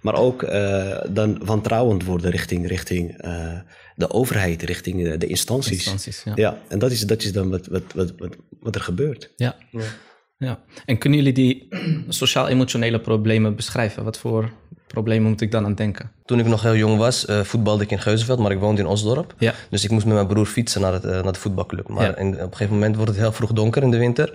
[0.00, 3.58] Maar ook eh, dan wantrouwend worden richting, richting eh,
[3.94, 5.72] de overheid, richting de, de instanties.
[5.72, 6.32] Instanties, ja.
[6.34, 9.32] Ja, en dat is, dat is dan wat, wat, wat, wat, wat er gebeurt.
[9.36, 9.56] Ja.
[10.38, 10.64] ja.
[10.86, 11.68] En kunnen jullie die
[12.08, 14.04] sociaal-emotionele problemen beschrijven?
[14.04, 14.52] Wat voor
[14.88, 16.10] problemen moet ik dan aan denken?
[16.24, 18.86] Toen ik nog heel jong was, eh, voetbalde ik in Geuzenveld, maar ik woonde in
[18.86, 19.34] Osdorp.
[19.38, 19.52] Ja.
[19.70, 21.88] Dus ik moest met mijn broer fietsen naar, het, eh, naar de voetbalclub.
[21.88, 22.16] Maar Ja.
[22.16, 24.34] in- op een gegeven moment wordt het heel vroeg donker in de winter.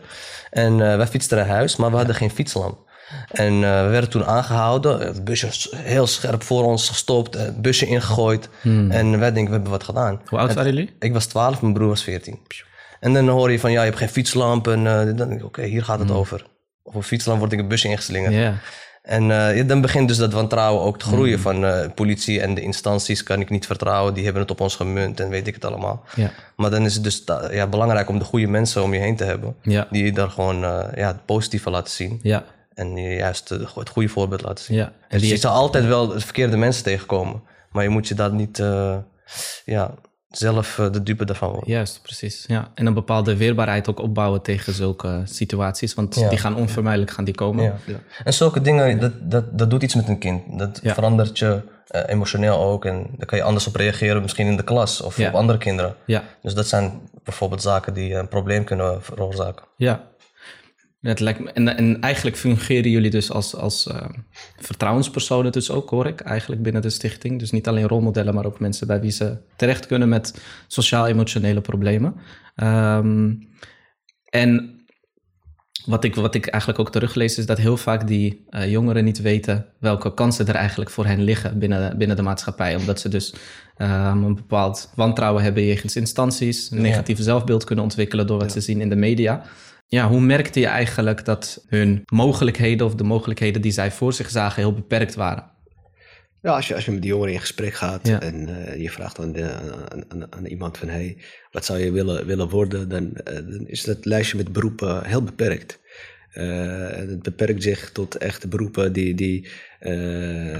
[0.49, 2.91] En eh, wij fietsten naar huis, maar we hadden geen fietslamp.
[3.31, 4.99] En we werden toen aangehouden.
[4.99, 7.33] Het busje was heel scherp voor ons gestopt.
[7.37, 8.49] Het busje ingegooid.
[8.89, 10.15] En wij denken, we hebben wat gedaan.
[10.15, 10.19] Hmm.
[10.27, 10.95] Hoe oud waren jullie?
[10.99, 12.39] Ik was 12, mijn broer was 14.
[12.99, 14.67] En dan hoor je van, ja, je hebt geen fietslamp.
[14.67, 16.45] En dan denk ik, oké, hier gaat het over.
[16.83, 18.33] Of een fietslamp wordt ik een busje ingeslingerd.
[18.33, 18.57] Hmm.
[19.03, 22.53] En eh, ja, dan begint dus dat wantrouwen ook te groeien van eh, politie en
[22.53, 24.13] de instanties kan ik niet vertrouwen.
[24.13, 26.03] Die hebben het op ons gemunt en weet ik het allemaal.
[26.15, 26.31] Ja.
[26.55, 29.23] Maar dan is het dus ja, belangrijk om de goede mensen om je heen te
[29.23, 29.55] hebben.
[29.61, 29.87] Ja.
[29.91, 32.19] Die je daar gewoon eh, ja, het positieve laten zien.
[32.21, 32.43] Ja.
[32.73, 34.77] En je juist het goede voorbeeld laten zien.
[34.77, 34.91] Ja.
[35.07, 37.41] En Dus je zal altijd wel de verkeerde mensen tegenkomen.
[37.71, 38.57] Maar je moet je daar niet
[39.65, 39.93] ja,
[40.37, 41.69] zelf eh, de dupe daarvan worden.
[41.71, 42.45] Juist, precies.
[42.47, 42.71] Ja.
[42.73, 45.93] En een bepaalde weerbaarheid ook opbouwen tegen zulke situaties.
[45.93, 46.29] Want Ja.
[46.29, 47.63] die gaan onvermijdelijk gaan die komen.
[47.63, 47.95] Ja.
[48.23, 50.41] En zulke dingen, dat, dat, dat doet iets met een kind.
[50.59, 52.85] Dat verandert je eh, emotioneel ook.
[52.85, 55.95] En daar kan je anders op reageren, misschien in de klas of op andere kinderen.
[56.05, 56.23] Ja.
[56.41, 59.65] Dus dat zijn bijvoorbeeld zaken die een probleem kunnen veroorzaken.
[59.77, 60.01] Ja.
[61.03, 64.05] Ja, Het lijkt me, en, en eigenlijk fungeren jullie dus als, als eh,
[64.57, 67.39] vertrouwenspersonen dus ook, hoor ik, eigenlijk binnen de stichting.
[67.39, 72.15] Dus niet alleen rolmodellen, maar ook mensen bij wie ze terecht kunnen met sociaal-emotionele problemen.
[72.55, 73.33] Ehm,
[74.29, 74.81] en
[75.85, 79.21] wat ik, wat ik eigenlijk ook teruglees is dat heel vaak die eh, jongeren niet
[79.21, 82.75] weten welke kansen er eigenlijk voor hen liggen binnen, binnen de maatschappij.
[82.75, 83.33] Omdat ze dus
[83.77, 88.61] ehm, een bepaald wantrouwen hebben jegens instanties, een negatief zelfbeeld kunnen ontwikkelen door wat ze
[88.61, 89.43] zien in de media.
[89.93, 94.29] Ja, hoe merkte je eigenlijk dat hun mogelijkheden of de mogelijkheden die zij voor zich
[94.29, 95.51] zagen heel beperkt waren?
[96.41, 98.21] Ja, als je, als je met die jongeren in gesprek gaat Ja.
[98.21, 99.51] en eh, je vraagt aan, de,
[99.89, 101.17] aan, aan, aan iemand van hey,
[101.51, 105.23] wat zou je willen, willen worden, dan, eh, dan is dat lijstje met beroepen heel
[105.23, 105.79] beperkt.
[106.33, 109.47] Eh, en het beperkt zich tot echte beroepen die, die
[109.79, 110.53] eh,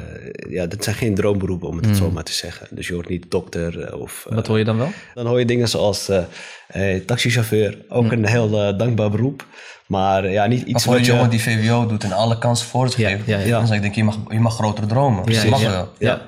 [0.49, 2.67] ja, dat zijn geen droomberoepen om het zo maar te zeggen.
[2.71, 4.25] Dus je hoort niet dokter eh, of...
[4.29, 4.89] Wat hoor je dan wel?
[5.13, 6.23] dan hoor je dingen zoals eh,
[6.67, 9.45] eh, taxichauffeur, ook een heel dankbaar beroep.
[9.87, 11.29] Maar ja, niet Maar iets voor een wat jongen je...
[11.29, 13.57] die VWO doet en alle kansen voor zich Ja, geeft, ja, ja.
[13.57, 15.31] dan zeg ik, denk, je mag, je mag grotere dromen.
[15.31, 15.69] Ja, dat mag ja.
[15.71, 15.89] wel.
[15.99, 16.21] Ja.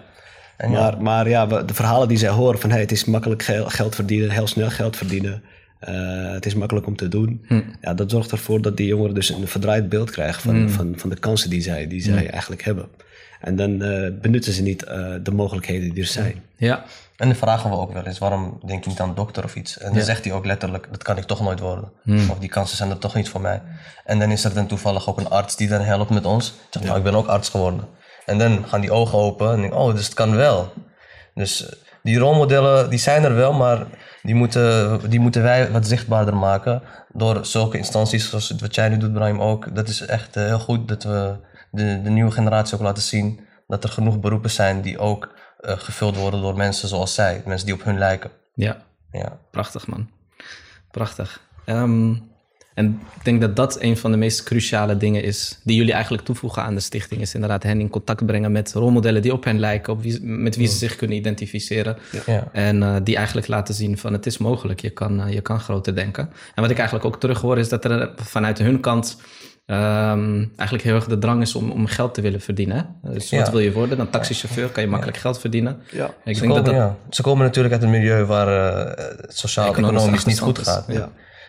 [0.58, 3.44] En ja, Maar, maar ja, de verhalen die zij horen van hey, het is makkelijk
[3.44, 5.44] gel- geld verdienen, heel snel geld verdienen.
[5.80, 7.46] Eh, het is makkelijk om te doen.
[7.82, 11.10] Ja, dat zorgt ervoor dat die jongeren dus een verdraaid beeld krijgen van, van, van
[11.10, 12.88] de kansen die zij, die zij eigenlijk hebben.
[13.42, 16.44] En dan eh, benutten ze niet eh, de mogelijkheden die er zijn.
[16.56, 16.86] Ja,
[17.18, 19.78] En dan vragen we ook wel eens, waarom denk je niet aan dokter of iets?
[19.78, 21.92] En dan zegt hij ook letterlijk, dat kan ik toch nooit worden.
[22.30, 23.62] Of die kansen zijn er toch niet voor mij.
[24.06, 26.48] En dan is er dan toevallig ook een arts die dan helpt met ons.
[26.48, 27.88] Ik zeg, nou, ik ben ook arts geworden.
[28.26, 30.74] En dan gaan die ogen open en denk ik, oh, dus het kan wel.
[31.34, 33.86] Dus die rolmodellen, die zijn er wel, maar
[34.22, 36.82] die moeten, die moeten wij wat zichtbaarder maken.
[37.14, 39.76] Door zulke instanties zoals wat jij nu doet, Brian, ook.
[39.76, 41.36] Dat is echt eh, heel goed dat we
[41.72, 45.78] de, de nieuwe generatie ook laten zien dat er genoeg beroepen zijn die ook eh,
[45.78, 47.42] gevuld worden door mensen zoals zij.
[47.46, 48.32] Mensen die op hun lijken.
[48.56, 48.84] ja.
[49.12, 49.40] Ja.
[49.52, 50.10] Prachtig, man.
[50.92, 51.42] Prachtig.
[51.66, 52.16] Ehm,
[52.76, 56.24] en ik denk dat dat een van de meest cruciale dingen is die jullie eigenlijk
[56.24, 57.22] toevoegen aan de stichting.
[57.22, 60.56] Is inderdaad hen in contact brengen met rolmodellen die op hen lijken, op wie, met
[60.56, 61.98] wie ze zich kunnen identificeren.
[62.26, 62.48] Ja.
[62.52, 65.60] En eh, die eigenlijk laten zien van het is mogelijk, je kan, eh, je kan
[65.60, 66.30] groter denken.
[66.56, 69.18] En wat ik eigenlijk ook terug hoor is dat er vanuit hun kant
[69.66, 72.78] ehm, eigenlijk heel erg de drang is om, om geld te willen verdienen.
[73.02, 73.12] hè.
[73.14, 73.52] Dus wat Ja.
[73.52, 73.98] wil je worden?
[73.98, 75.78] Dan taxichauffeur kan je makkelijk geld verdienen.
[75.92, 76.06] Ja.
[76.24, 76.74] Ik Ze, denk komen, dat dat...
[76.74, 76.96] ja.
[77.10, 80.86] ze komen natuurlijk uit een milieu waar eh, het sociaal-economisch Economisch niet goed gaat.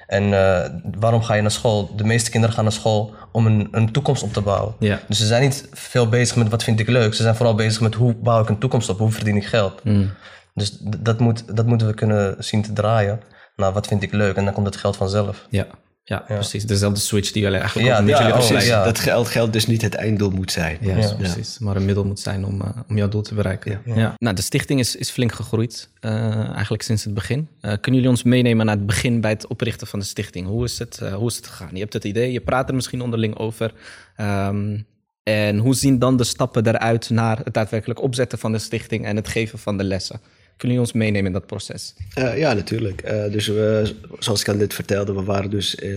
[0.06, 1.96] En eh, waarom ga je naar school?
[1.96, 4.74] De meeste kinderen gaan naar school om een, een toekomst op te bouwen.
[4.78, 5.00] Ja.
[5.08, 7.14] Dus ze zijn niet veel bezig met wat vind ik leuk.
[7.14, 8.98] Ze zijn vooral bezig met hoe bouw ik een toekomst op?
[8.98, 9.84] Hoe verdien ik geld?
[9.84, 10.10] Mm.
[10.54, 13.20] Dus dat, moet, dat moeten we kunnen zien te draaien.
[13.56, 14.36] Nou, wat vind ik leuk?
[14.36, 15.46] En dan komt het geld vanzelf.
[15.50, 15.66] Ja,
[16.08, 16.66] ja, precies.
[16.66, 18.84] Dezelfde switch die jullie eigenlijk Ja, ook met ja, jullie oh, ja.
[18.84, 20.78] Dat geld, geld dus niet het einddoel moet zijn.
[20.80, 21.14] Ja, Ja.
[21.14, 21.58] precies.
[21.58, 23.80] Maar een middel moet zijn om, eh, om jouw doel te bereiken.
[23.84, 24.14] Ja.
[24.18, 27.48] Nou, de stichting is, is flink gegroeid, eh, eigenlijk sinds het begin.
[27.60, 30.46] Eh, kunnen jullie ons meenemen naar het begin bij het oprichten van de stichting?
[30.46, 31.70] Hoe is het, hoe is het gegaan?
[31.72, 33.72] Je hebt het idee, je praat er misschien onderling over.
[34.16, 34.78] Ehm,
[35.22, 39.16] en hoe zien dan de stappen eruit naar het daadwerkelijk opzetten van de stichting en
[39.16, 40.20] het geven van de lessen?
[40.56, 41.94] Kunnen jullie ons meenemen in dat proces?
[42.14, 43.02] Eh, ja, natuurlijk.
[43.02, 45.90] Eh, dus we, zoals ik aan dit vertelde, we waren dus eh,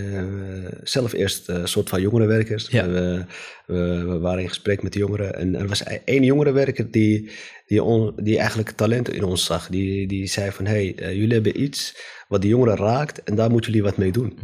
[0.82, 2.66] zelf eerst een soort van jongerenwerkers.
[2.68, 2.88] Ja.
[2.88, 3.24] We,
[3.66, 5.34] we, we waren in gesprek met de jongeren.
[5.34, 7.30] En er was e- één jongerenwerker die,
[7.66, 9.68] die, on- die eigenlijk talenten in ons zag.
[9.68, 11.96] Die, die zei van, hé, hey, eh, jullie hebben iets
[12.28, 14.38] wat de jongeren raakt en daar moeten jullie wat mee doen.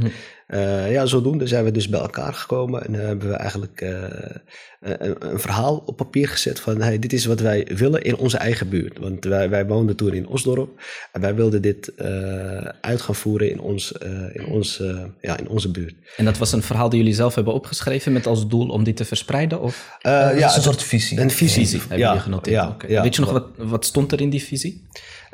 [0.46, 4.96] Eh, ja, zodoende zijn we dus bij elkaar gekomen en eh, hebben we eigenlijk eh,
[4.98, 8.36] een, een verhaal op papier gezet van hey, dit is wat wij willen in onze
[8.36, 8.98] eigen buurt.
[8.98, 10.80] Want wij, wij woonden toen in Osdorp
[11.12, 14.82] en wij wilden dit eh, uit gaan voeren in, ons, eh, in, ons,
[15.20, 15.94] ja, in onze buurt.
[16.16, 18.94] En dat was een verhaal die jullie zelf hebben opgeschreven met als doel om die
[18.94, 19.60] te verspreiden?
[19.60, 21.20] Of dat ja, is een soort visie.
[21.20, 21.62] Een visie.
[21.62, 22.74] visie hebben ja, jullie genoteerd?
[22.88, 23.02] Ja.
[23.02, 24.86] Weet je nog wat, wat stond er in die visie?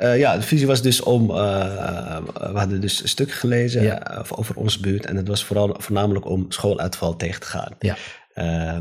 [0.03, 1.29] Eh, ja, de visie was dus om.
[1.29, 3.99] eh, we hadden dus een stuk gelezen Ja.
[4.17, 5.05] eh, over- onze buurt.
[5.05, 7.71] En het was vooral, voornamelijk om schooluitval tegen te gaan.
[7.79, 7.95] Ja.
[8.33, 8.77] Eh,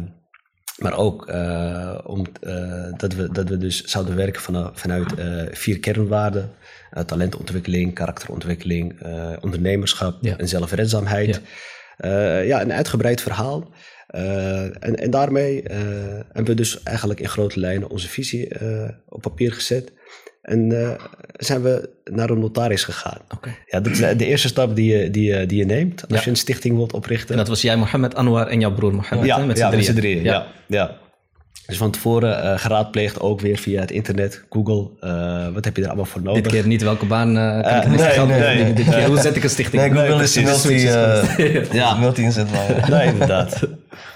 [0.76, 5.42] maar ook eh, om, eh, dat, we, dat we dus zouden werken vanaf, vanuit eh,
[5.50, 6.50] vier kernwaarden:
[6.90, 10.36] Eh, talentontwikkeling, karakterontwikkeling, eh, ondernemerschap Ja.
[10.36, 11.40] en zelfredzaamheid.
[11.98, 12.38] Ja.
[12.40, 13.70] ja, een uitgebreid verhaal.
[14.06, 15.78] Eh, en, en daarmee eh,
[16.32, 19.92] hebben we dus eigenlijk in grote lijnen onze visie eh, op papier gezet.
[20.42, 20.90] En eh,
[21.36, 23.18] zijn we naar een notaris gegaan.
[23.34, 23.54] Oké.
[23.66, 26.18] Ja, dat is de de eerste stap die je, die je, die je neemt als
[26.18, 26.24] Ja.
[26.24, 27.30] je een stichting wilt oprichten.
[27.30, 29.46] En dat was jij, Mohammed Anwar en jouw broer Mohammed, ja, hè?
[29.46, 29.94] met ja, z'n drieën.
[29.94, 30.22] drieën.
[30.22, 30.46] Ja.
[30.66, 30.96] Ja,
[31.66, 34.90] Dus van tevoren eh, geraadpleegd ook weer via het internet, Google.
[35.00, 36.42] eh, wat heb je er allemaal voor nodig?
[36.42, 38.64] Dit keer niet welke baan eh, kan ik Eh, het meeste nee, geld nee, verdienen?
[38.74, 38.84] nee.
[38.84, 39.82] Dit keer, hoe zet ik een stichting?
[39.82, 40.42] Nee, Google is precies.
[40.44, 40.94] multi, Switches
[41.68, 41.94] eh ja.
[41.94, 42.90] multi inzetbaar.
[42.90, 43.60] Nee, inderdaad.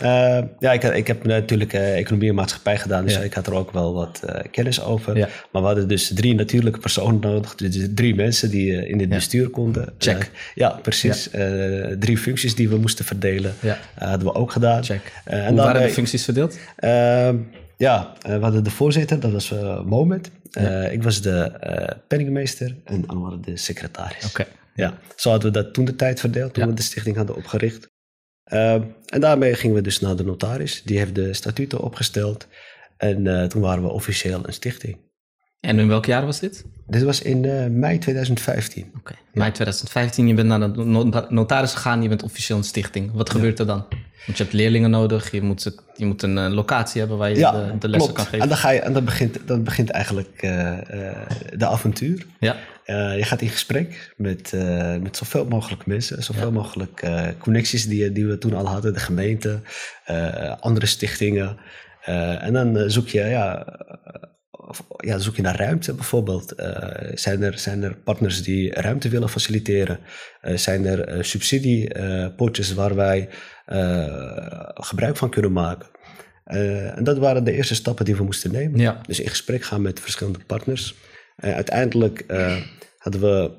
[0.00, 3.20] Eh, ja, ik, ik heb natuurlijk eh, economie en maatschappij gedaan, dus Ja.
[3.20, 5.16] ik had er ook wel wat eh, kennis over.
[5.16, 5.28] Ja.
[5.52, 9.48] Maar we hadden dus drie natuurlijke personen nodig, dus drie mensen die in het bestuur
[9.48, 9.92] konden.
[9.98, 10.30] Check.
[10.54, 11.28] Ja, precies.
[11.98, 13.78] Drie functies die we moesten verdelen, Ja.
[13.94, 14.84] hadden we ook gedaan.
[14.84, 15.12] Check.
[15.24, 16.58] En Hoe waren daarbij- de functies verdeeld?
[16.76, 17.36] Ehm,
[17.76, 19.52] ja, we hadden de voorzitter, dat was
[19.84, 20.30] Moment.
[20.90, 21.52] Ik was de
[22.08, 24.24] penningmeester en Anwar de secretaris.
[24.26, 24.44] Oké.
[24.74, 26.68] Ja, zo hadden we dat toen de tijd verdeeld, toen Ja.
[26.68, 27.88] we de stichting hadden opgericht.
[28.46, 30.82] Ehm, en daarmee gingen we dus naar de notaris.
[30.82, 32.46] Die heeft de statuten opgesteld.
[32.96, 34.98] En eh, toen waren we officieel een stichting.
[35.60, 36.64] En in welk jaar was dit?
[36.88, 38.92] Dit was in uh, mei 2015.
[38.98, 40.26] Oké, mei 2015.
[40.26, 43.12] Je bent naar de notaris gegaan, je bent officieel een stichting.
[43.12, 43.84] Wat gebeurt er dan?
[44.26, 47.36] Want je hebt leerlingen nodig, je moet, je moet een uh, locatie hebben waar je
[47.36, 48.40] ja, de, de, lessen kan geven.
[48.40, 50.78] En dan, ga je, en dan, begint, dan begint eigenlijk uh,
[51.56, 52.26] de avontuur.
[52.40, 52.56] Ja.
[52.86, 54.52] je gaat in gesprek met,
[55.02, 56.52] met zoveel mogelijk mensen, zoveel ja.
[56.52, 59.60] mogelijk connecties die, die we toen al hadden, de gemeente,
[60.60, 61.56] andere stichtingen.
[62.40, 63.66] en dan zoek je ja,
[64.96, 66.60] ja, zoek je naar ruimte bijvoorbeeld?
[66.60, 66.76] Uh,
[67.14, 69.98] zijn, er, zijn er partners die ruimte willen faciliteren?
[70.42, 73.28] Uh, zijn er uh, subsidiepotjes waar wij
[74.74, 75.88] gebruik van kunnen maken?
[76.46, 78.80] en dat waren de eerste stappen die we moesten nemen.
[78.80, 79.00] Ja.
[79.06, 80.94] Dus in gesprek gaan met verschillende partners.
[81.36, 82.24] uiteindelijk
[82.98, 83.50] hadden we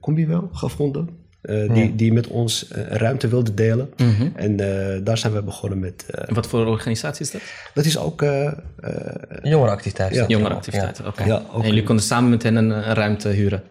[0.00, 1.27] Combi wel gevonden.
[1.42, 3.90] Uh, die, die met ons uh, ruimte wilde delen.
[3.96, 4.32] Mm -hmm.
[4.36, 6.06] En uh, daar zijn we begonnen met.
[6.10, 7.40] en wat voor organisatie is dat?
[7.74, 8.24] Dat is ook.
[9.42, 10.20] jongerenactiviteiten.
[10.20, 10.26] Ja.
[10.26, 11.22] Jongerenactiviteiten, oké.
[11.22, 11.26] Okay.
[11.26, 13.62] Ja, en jullie konden samen met hen een, een ruimte huren?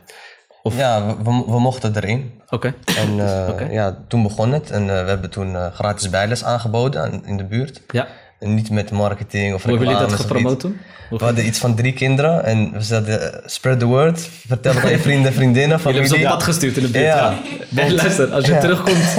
[0.64, 0.78] Of?
[0.78, 2.32] Ja, we, we, mochten erin.
[2.50, 2.56] Oké.
[2.56, 2.74] Okay.
[3.04, 3.14] En
[3.54, 3.72] okay.
[3.72, 4.72] ja, toen begon het.
[4.72, 7.82] En we hebben toen gratis bijles aangeboden aan, in de buurt.
[7.92, 8.08] Ja.
[8.40, 10.80] Niet met marketing of Hoe hebben jullie dat gepromoot toen?
[11.10, 14.30] We hadden iets van drie kinderen en we zeiden spread the word.
[14.48, 15.78] Vertel het aan je vrienden en vriendinnen.
[15.78, 17.06] Jullie hebben ze op pad gestuurd in de buurt.
[17.06, 17.34] Ja.
[17.76, 18.60] En luister, als je ja.
[18.60, 19.18] terugkomt...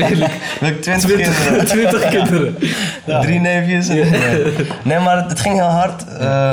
[0.60, 1.66] Met twintig kinderen.
[1.72, 2.56] Twintig kinderen.
[3.04, 3.20] Ja.
[3.20, 3.88] Drie neefjes.
[3.88, 4.10] En,
[4.84, 4.98] nee.
[4.98, 6.04] maar het ging heel hard.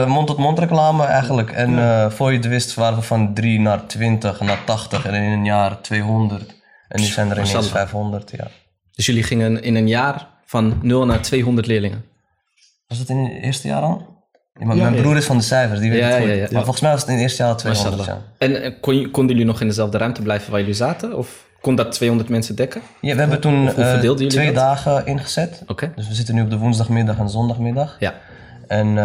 [0.07, 1.51] Mond-tot-mond uh, reclame eigenlijk.
[1.51, 5.13] En uh, voor je het wist waren we van drie naar twintig, naar tachtig en
[5.13, 6.55] in een jaar 200.
[6.87, 8.47] En nu zijn er ineens 500, ja.
[8.95, 12.05] Dus jullie gingen in een jaar van 0 naar 200 leerlingen?
[12.87, 14.17] Was dat in het eerste jaar al?
[14.53, 16.51] Ja, maar mijn broer is van de cijfers, die weet het goed.
[16.51, 18.05] Maar volgens mij was het in het eerste jaar al 200.
[18.05, 18.21] Ja.
[18.37, 21.17] En kon, konden jullie nog in dezelfde ruimte blijven waar jullie zaten?
[21.17, 22.81] Of kon dat 200 mensen dekken?
[23.01, 24.55] Ja, we hebben toen uh, twee dat?
[24.55, 25.59] dagen ingezet.
[25.61, 25.71] Oké.
[25.71, 25.91] Okay.
[25.95, 27.95] Dus we zitten nu op de woensdagmiddag en zondagmiddag.
[27.99, 28.13] Ja.
[28.67, 28.95] En uh,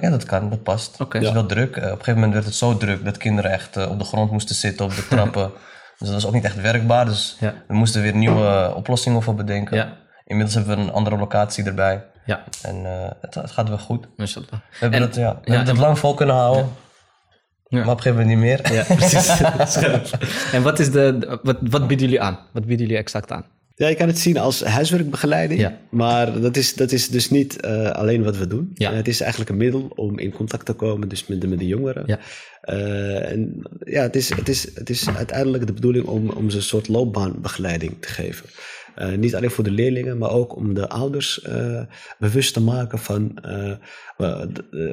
[0.00, 0.92] ja, dat kan, dat past.
[0.92, 1.02] Oké.
[1.02, 1.20] Okay.
[1.20, 1.76] Het is wel druk.
[1.76, 4.30] Uh, op een gegeven moment werd het zo druk dat kinderen echt op de grond
[4.30, 5.50] moesten zitten, op de trappen.
[5.98, 7.04] dus dat was ook niet echt werkbaar.
[7.04, 7.54] Dus ja.
[7.68, 9.76] we moesten weer nieuwe oplossingen voor bedenken.
[9.76, 10.04] Ja.
[10.26, 12.04] Inmiddels hebben we een andere locatie erbij.
[12.24, 12.44] Ja.
[12.62, 14.06] En uh, het, het, gaat wel goed.
[14.16, 14.26] We
[14.70, 16.68] hebben, en, het, ja, we ja, hebben het lang vol kunnen houden.
[17.68, 17.78] Ja.
[17.78, 18.72] Maar op een gegeven moment niet meer.
[18.72, 19.40] Ja, precies.
[20.56, 22.38] en wat, is de, wat, wat bieden jullie aan?
[22.52, 23.44] Wat bieden jullie exact aan?
[23.74, 25.60] Ja, je kan het zien als huiswerkbegeleiding.
[25.60, 25.78] Ja.
[25.90, 28.70] Maar dat is, dat is dus niet uh, alleen wat we doen.
[28.74, 28.90] Ja.
[28.90, 31.58] Uh, het is eigenlijk een middel om in contact te komen dus met, de, met
[31.58, 32.02] de jongeren.
[32.06, 32.18] Ja.
[32.64, 36.56] Uh, en ja, het is, het, is, het is uiteindelijk de bedoeling om, om ze
[36.56, 38.48] een soort loopbaanbegeleiding te geven.
[38.98, 41.80] Uh, niet alleen voor de leerlingen, maar ook om de ouders uh,
[42.18, 44.42] bewust te maken van, uh,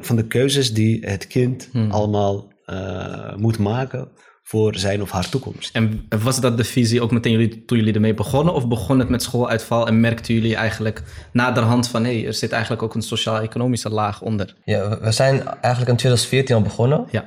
[0.00, 1.90] van de keuzes die het kind Hmm.
[1.90, 2.52] allemaal
[3.36, 4.08] moet maken
[4.42, 5.74] voor zijn of haar toekomst.
[5.74, 8.54] En was dat de visie ook meteen jullie, toen jullie ermee begonnen?
[8.54, 12.04] Of begon het met schooluitval en merkten jullie eigenlijk naderhand van...
[12.04, 14.54] hé, hey, er zit eigenlijk ook een sociaal-economische laag onder?
[14.64, 17.06] Ja, we zijn eigenlijk in 2014 al begonnen.
[17.10, 17.26] Ja.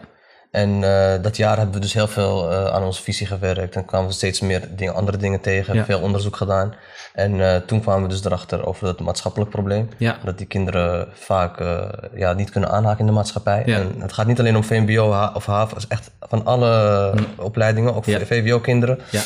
[0.51, 3.75] En uh, dat jaar hebben we dus heel veel uh, aan onze visie gewerkt.
[3.75, 5.75] En kwamen we steeds meer dingen, andere dingen tegen.
[5.75, 5.86] Ja.
[5.86, 6.73] Veel onderzoek gedaan.
[7.13, 9.89] En uh, toen kwamen we dus erachter over dat maatschappelijk probleem.
[9.97, 10.17] Ja.
[10.23, 11.60] Dat die kinderen vaak
[12.15, 13.63] ja, niet kunnen aanhaken in de maatschappij.
[13.65, 13.77] Ja.
[13.77, 15.75] En het gaat niet alleen om VMBO of HAVO.
[15.75, 17.41] Het is echt van alle Hm.
[17.41, 17.95] opleidingen.
[17.95, 18.19] Ook Ja.
[18.25, 18.99] VWO-kinderen.
[19.12, 19.21] Ja.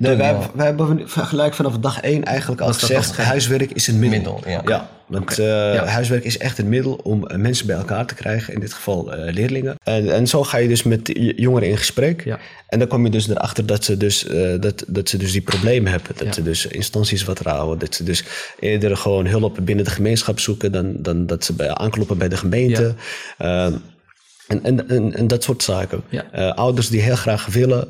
[0.00, 0.50] Nee, wij, Ja.
[0.54, 3.16] wij hebben gelijk vanaf dag één eigenlijk al gezegd...
[3.16, 4.18] huiswerk is een middel.
[4.34, 4.62] Middel, ja.
[4.64, 5.84] Ja, want eh, Ja.
[5.84, 8.54] huiswerk is echt een middel om eh, mensen bij elkaar te krijgen.
[8.54, 9.74] In dit geval eh, leerlingen.
[9.84, 12.24] En, en zo ga je dus met jongeren in gesprek.
[12.24, 12.38] Ja.
[12.68, 14.26] En dan kom je dus erachter dat ze dus,
[14.60, 16.10] dat, dat ze dus die problemen hebben.
[16.16, 17.78] Dat ze dus instanties vertrouwen.
[17.78, 18.24] Dat ze dus
[18.58, 20.72] eerder gewoon hulp binnen de gemeenschap zoeken...
[20.72, 22.94] dan, dan dat ze bij, aankloppen bij de gemeente.
[23.38, 23.72] Ehm,
[24.46, 26.02] en, en, en, en dat soort zaken.
[26.08, 26.48] Ja.
[26.48, 27.86] Ouders die heel graag willen,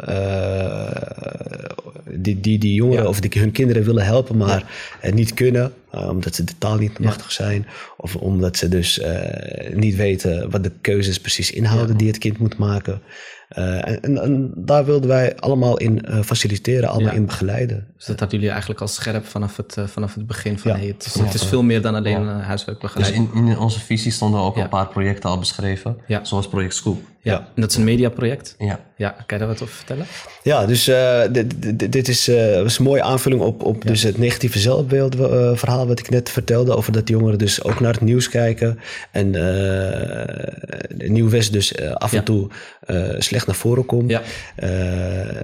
[2.15, 3.09] die, die, die jongeren Ja.
[3.09, 4.65] of die hun kinderen willen helpen, maar
[5.01, 7.05] eh, niet kunnen, eh, omdat ze de taal niet Ja.
[7.05, 11.99] machtig zijn, of omdat ze dus eh, niet weten wat de keuzes precies inhouden Ja.
[11.99, 13.01] die het kind moet maken.
[13.49, 17.17] Eh, en, en, en daar wilden wij allemaal in eh, faciliteren, allemaal Ja.
[17.19, 17.87] in begeleiden.
[17.97, 20.71] Dus dat hadden jullie eigenlijk al scherp vanaf het, vanaf het begin van...
[20.71, 20.77] Ja.
[20.77, 22.31] hey, het, is, het is veel meer dan alleen Ja.
[22.31, 23.35] uh, Dus huiswerkbegeleiding.
[23.35, 24.63] in, in onze visie stonden ook Ja.
[24.63, 25.97] een paar projecten al beschreven.
[26.07, 26.25] Ja.
[26.25, 27.03] Zoals project Scoop.
[27.23, 27.39] Ja.
[27.55, 28.55] En dat is een mediaproject.
[28.59, 28.81] Ja.
[28.97, 30.07] Ja, kan je daar wat over vertellen?
[30.43, 34.03] Ja, dus eh, dit, dit- dit is, eh, was een mooie aanvulling op, op dus
[34.03, 36.77] het negatieve zelfbeeld eh, verhaal wat ik net vertelde.
[36.77, 38.79] Over dat jongeren dus ook naar het nieuws kijken.
[39.11, 42.23] En eh Nieuw-West dus eh, af en Ja.
[42.25, 42.49] toe
[42.81, 44.11] eh, slecht naar voren komt.
[44.11, 44.23] Ja.
[44.57, 45.37] Eh,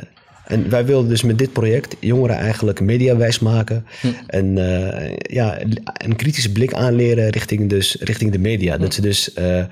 [0.46, 3.86] en wij wilden dus met dit project jongeren eigenlijk mediawijs maken.
[4.00, 4.06] Hm.
[4.26, 5.58] En eh, ja,
[6.04, 8.78] een kritische blik aanleren richting, dus, richting de media.
[8.78, 9.66] Dat ze dus eh, eh,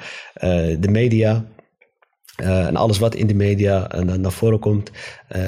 [0.81, 1.45] de media
[2.35, 4.91] eh, en alles wat in de media eh, naar naar voren komt,
[5.29, 5.41] eh,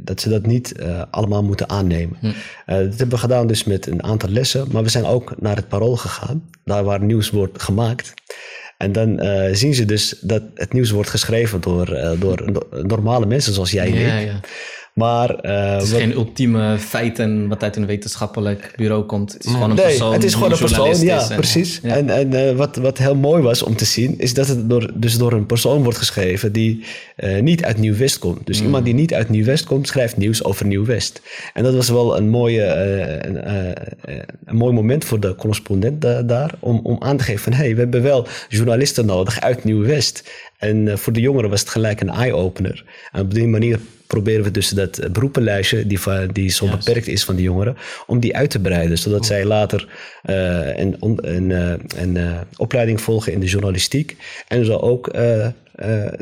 [0.00, 0.74] dat ze dat niet
[1.10, 2.16] allemaal moeten aannemen.
[2.20, 2.26] Hm.
[2.66, 5.68] Dat hebben we gedaan dus met een aantal lessen, maar we zijn ook naar het
[5.68, 8.14] parool gegaan, daar waar nieuws wordt gemaakt.
[8.76, 9.20] En dan
[9.52, 13.86] zien ze dus dat het nieuws wordt geschreven door, door no- normale mensen zoals jij
[13.86, 14.26] en Ja, ik.
[14.26, 14.40] ja.
[14.94, 19.32] Maar eh, Het is wat- geen ultieme feiten wat uit een wetenschappelijk bureau komt.
[19.32, 21.80] Het is gewoon een Nee, persoon het is gewoon een persoon, ja, en- precies.
[21.82, 21.96] ja.
[21.96, 24.90] En, en eh, wat, wat heel mooi was om te zien, is dat het door,
[24.94, 26.84] dus door een persoon wordt geschreven die
[27.16, 28.46] eh, niet uit Nieuw-West komt.
[28.46, 31.20] Dus iemand die niet uit Nieuw-West komt, schrijft nieuws over Nieuw-West.
[31.54, 35.34] En dat was wel een, mooie, eh, een, eh, eh, een mooi moment voor de
[35.34, 39.06] correspondent da- daar, om, om aan te geven van, hé, hey, we hebben wel journalisten
[39.06, 40.30] nodig uit Nieuw-West.
[40.58, 42.84] En eh, voor de jongeren was het gelijk een eye-opener.
[43.12, 45.98] En op die manier proberen we dus dat eh, beroepenlijstje, die,
[46.32, 48.98] die zo beperkt is van de jongeren, om die uit te breiden.
[48.98, 49.88] Zodat zij later
[50.22, 54.16] eh, een, on- een, eh, een eh, opleiding volgen in de journalistiek.
[54.48, 55.52] En zo ook eh, eh,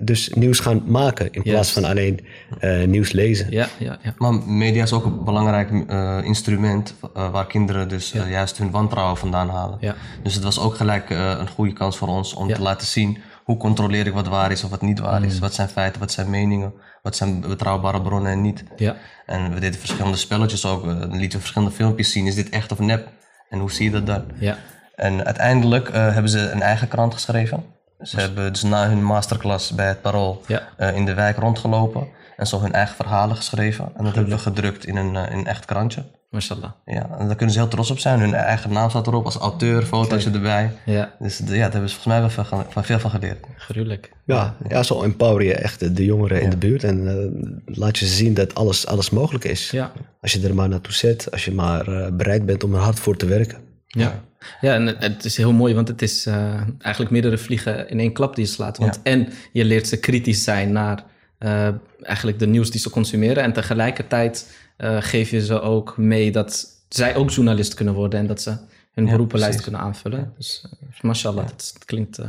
[0.03, 2.21] dus nieuws gaan maken in plaats van alleen
[2.59, 3.47] eh, nieuws lezen.
[3.51, 4.15] Ja, ja, ja.
[4.19, 9.49] Maar media is ook een belangrijk eh, instrument waar kinderen dus juist hun wantrouwen vandaan
[9.49, 9.79] halen.
[9.81, 9.95] Ja.
[10.23, 12.55] Dus het was ook gelijk eh, een goede kans voor ons om Ja.
[12.55, 15.27] te laten zien hoe controleer ik wat waar is of wat niet waar Mm.
[15.27, 15.39] is.
[15.39, 18.65] Wat zijn feiten, wat zijn meningen, wat zijn betrouwbare bronnen en niet.
[18.77, 18.97] ja.
[19.27, 20.85] En we deden verschillende spelletjes ook.
[20.85, 22.27] Dan lieten we verschillende filmpjes zien.
[22.27, 23.09] Is dit echt of nep?
[23.49, 24.25] En hoe zie je dat dan?
[24.39, 24.57] ja.
[24.95, 27.65] En uiteindelijk eh, hebben ze een eigen krant geschreven.
[28.01, 30.63] Ze hebben dus na hun masterclass bij het Parool Ja.
[30.77, 32.09] eh, in de wijk rondgelopen.
[32.37, 33.89] En zo hun eigen verhalen geschreven.
[33.97, 36.05] En dat hebben we gedrukt in een, eh, in een echt krantje.
[36.37, 36.71] Mashallah.
[36.85, 38.21] Ja, en daar kunnen ze heel trots op zijn.
[38.21, 40.73] Hun eigen naam staat erop als auteur, fotootje erbij.
[40.85, 43.45] Ja, Dus ja, daar hebben ze volgens mij wel veel, van- van veel van geleerd.
[43.57, 44.13] gruwelijk.
[44.27, 46.85] Ja, ja, zo empower je echt de, jongeren in de buurt.
[46.85, 49.71] En eh, laat je ze zien dat alles, alles mogelijk is.
[49.71, 49.93] Ja.
[50.21, 52.99] Als je er maar naartoe zet, als je maar eh, bereid bent om er hard
[53.01, 53.59] voor te werken.
[53.87, 54.23] Ja.
[54.61, 57.99] Ja, en het, het is heel mooi, want het is eh, eigenlijk meerdere vliegen in
[58.01, 58.79] één klap die je slaat.
[58.79, 61.05] Want en je leert ze kritisch zijn naar
[61.39, 61.69] eh,
[62.03, 63.43] eigenlijk de nieuws die ze consumeren.
[63.43, 68.27] En tegelijkertijd eh, geef je ze ook mee dat zij ook journalist kunnen worden en
[68.27, 68.57] dat ze
[68.95, 70.33] hun beroepenlijst kunnen aanvullen.
[70.37, 72.27] Dus uh, mashallah, dat, dat klinkt eh,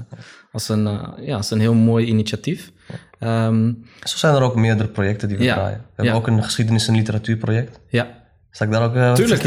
[0.51, 2.71] als, een, eh, ja, als een heel mooi initiatief.
[3.19, 5.77] Ehm, Zo zijn er ook meerdere projecten die we draaien.
[5.77, 7.79] We hebben ook een geschiedenis- en literatuurproject.
[7.89, 8.07] ja,
[8.51, 9.41] Zal ik daar ook eh, Tuurlijk,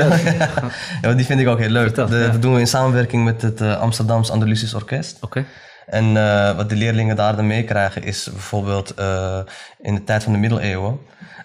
[1.03, 1.15] ja.
[1.15, 1.85] die vind ik ook heel leuk.
[1.85, 2.29] Vertel, De- ja.
[2.31, 5.17] Dat doen we in samenwerking met het uh, Amsterdams Andalusisch Orkest.
[5.21, 5.45] oké.
[5.91, 9.39] En uh, wat de leerlingen daar dan meekrijgen is bijvoorbeeld uh,
[9.81, 11.01] in de tijd van de middeleeuwen.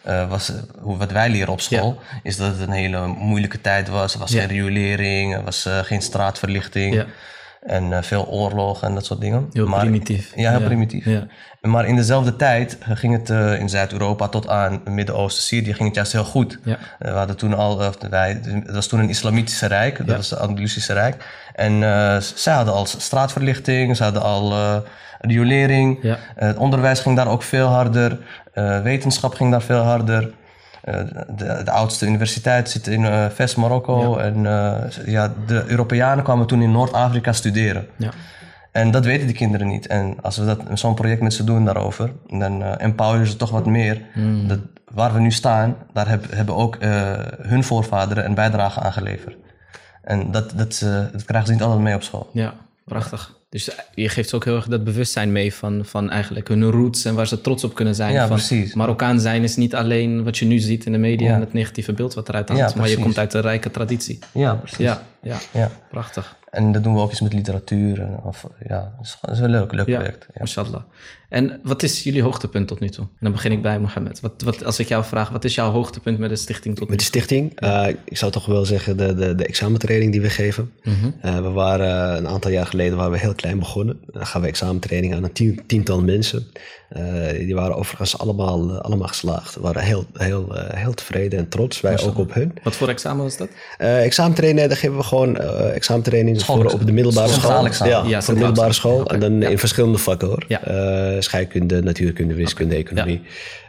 [0.08, 2.20] Uh, was, hoe, wat wij leren op school, ja.
[2.24, 4.14] is dat het een hele moeilijke tijd was.
[4.14, 4.40] Er was ja.
[4.40, 7.06] geen riolering, er was geen straatverlichting.
[7.66, 7.72] Ja.
[7.72, 9.50] En uh, veel oorlogen en dat soort dingen.
[9.52, 10.32] Heel maar, primitief.
[10.36, 11.08] Ja, heel primitief.
[11.62, 15.88] Maar in dezelfde tijd ging het uh, in Zuid-Europa tot aan het Midden-Oosten, Syrië, ging
[15.88, 16.60] het juist heel goed.
[16.64, 16.78] Ja.
[17.00, 20.94] we hadden toen al, wij, het was toen een islamitische rijk, dat was het Andalusische
[20.94, 21.26] Rijk.
[21.54, 21.80] En
[22.36, 24.54] zij hadden al straatverlichting, ze hadden al
[25.20, 26.00] riolering.
[26.02, 26.18] Ja.
[26.36, 28.18] het onderwijs ging daar ook veel harder,
[28.84, 30.34] wetenschap ging daar veel harder.
[30.86, 34.18] De, de, oudste universiteit zit in uh, West Marokko.
[34.18, 34.24] Ja.
[34.24, 37.88] En uh, ja, de Europeanen kwamen toen in Noord-Afrika studeren.
[37.98, 38.12] Ja.
[38.72, 39.88] En dat weten die kinderen niet.
[39.88, 43.50] En als we dat, zo'n project met ze doen daarover, dan uh, empower ze toch
[43.50, 44.02] wat meer.
[44.14, 44.48] Hmm.
[44.48, 44.60] Dat,
[44.92, 46.78] waar we nu staan, daar heb, hebben ook
[47.42, 49.36] hun voorvaderen een bijdrage aan geleverd.
[50.02, 50.80] En dat, dat,
[51.12, 52.30] dat krijgen ze niet altijd mee op school.
[52.34, 52.54] Ja,
[52.86, 53.34] prachtig.
[53.50, 57.06] Dus je geeft ze ook heel erg dat bewustzijn mee van, van eigenlijk hun roots
[57.06, 58.14] en waar ze trots op kunnen zijn.
[58.14, 58.74] Ja, van precies.
[58.74, 61.34] Marokkaan zijn is niet alleen wat je nu ziet in de media Ja.
[61.36, 64.20] en het negatieve beeld wat eruit hangt, Ja, maar je komt uit een rijke traditie.
[64.34, 64.78] Ja, precies.
[64.78, 65.72] Ja, ja, Ja.
[65.90, 66.36] prachtig.
[66.50, 68.08] En dat doen we ook eens met literatuur.
[68.24, 70.28] Of, ja, dat is, dat is een leuk, leuk Ja, project.
[70.34, 70.86] Ja.
[71.30, 73.04] En wat is jullie hoogtepunt tot nu toe?
[73.06, 74.20] En dan begin ik bij Mohammed.
[74.20, 76.96] Wat, wat, als ik jou vraag, wat is jouw hoogtepunt met de stichting tot nu
[76.96, 77.22] Met de toe?
[77.22, 80.72] stichting, eh, ik zou toch wel zeggen de, de, de examentraining die we geven.
[80.84, 80.96] Mhm.
[81.22, 84.00] Eh, we waren eh, een aantal jaar geleden waren we heel klein begonnen.
[84.12, 86.48] Dan gaan we examentraining aan een tien, tiental mensen.
[86.90, 89.56] Eh, die waren overigens allemaal, allemaal geslaagd.
[89.56, 91.82] We waren heel, heel, heel tevreden en trots.
[91.82, 92.54] Wij ook op hun.
[92.64, 93.48] Wat voor examen was dat?
[93.78, 97.68] Eh examentraining, daar geven we gewoon eh examentraining voor op de middelbare school.
[97.88, 99.06] Ja, Ja, voor de middelbare school.
[99.08, 100.46] En dan in verschillende vakken hoor.
[100.48, 100.62] Ja.
[101.22, 103.22] Scheikunde, natuurkunde, wiskunde, economie.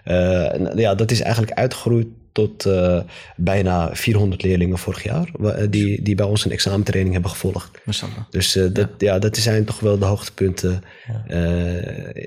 [0.05, 3.01] Eh, en, ja, dat is eigenlijk uitgegroeid tot eh,
[3.37, 5.29] bijna 400 leerlingen vorig jaar.
[5.43, 7.79] eh, Die, die bij ons een examentraining hebben gevolgd.
[7.85, 8.17] Mashallah.
[8.31, 9.19] Dus dat, ja.
[9.19, 10.83] dat zijn toch wel de hoogtepunten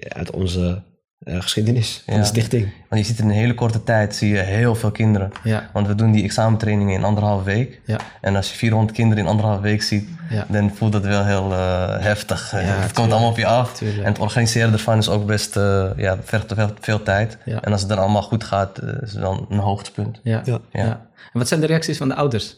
[0.08, 0.82] uit onze
[1.20, 2.20] eh, geschiedenis van Ja.
[2.20, 2.72] de stichting.
[2.90, 5.32] Want je ziet in een hele korte tijd zie je heel veel kinderen.
[5.44, 5.70] Ja.
[5.74, 7.82] Want we doen die examentrainingen in anderhalf week.
[7.86, 7.98] Ja.
[8.22, 10.46] En als je 400 kinderen in anderhalf week ziet, Ja.
[10.50, 12.52] dan voelt dat wel heel eh, heftig.
[12.52, 12.94] het tuurlijk.
[12.94, 13.74] komt allemaal op je af.
[13.78, 14.02] Tuurlijk.
[14.04, 17.38] En het organiseren ervan is ook best, eh ja, vergt veel, veel tijd.
[17.46, 17.62] Ja.
[17.62, 20.20] En als het dan allemaal goed gaat, is het dan een hoogtepunt.
[20.24, 20.42] Ja.
[20.46, 20.60] Ja.
[20.72, 21.08] Ja.
[21.34, 22.56] En wat zijn de reacties van de ouders?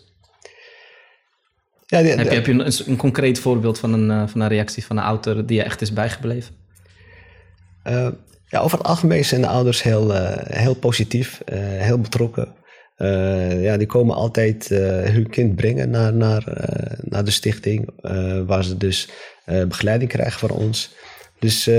[1.86, 4.48] Ja, die- Heb je, heb je een, een concreet voorbeeld van een, eh, van een
[4.48, 6.56] reactie van een ouder die je echt is bijgebleven?
[8.52, 12.60] Eh, ja, over het algemeen zijn de ouders heel, eh, heel positief, eh, heel betrokken.
[13.62, 14.68] ja, die komen altijd
[15.04, 16.44] hun kind brengen naar, naar,
[17.02, 17.90] naar de stichting,
[18.46, 19.10] waar ze dus
[19.68, 20.96] begeleiding krijgen van ons.
[21.40, 21.70] Dus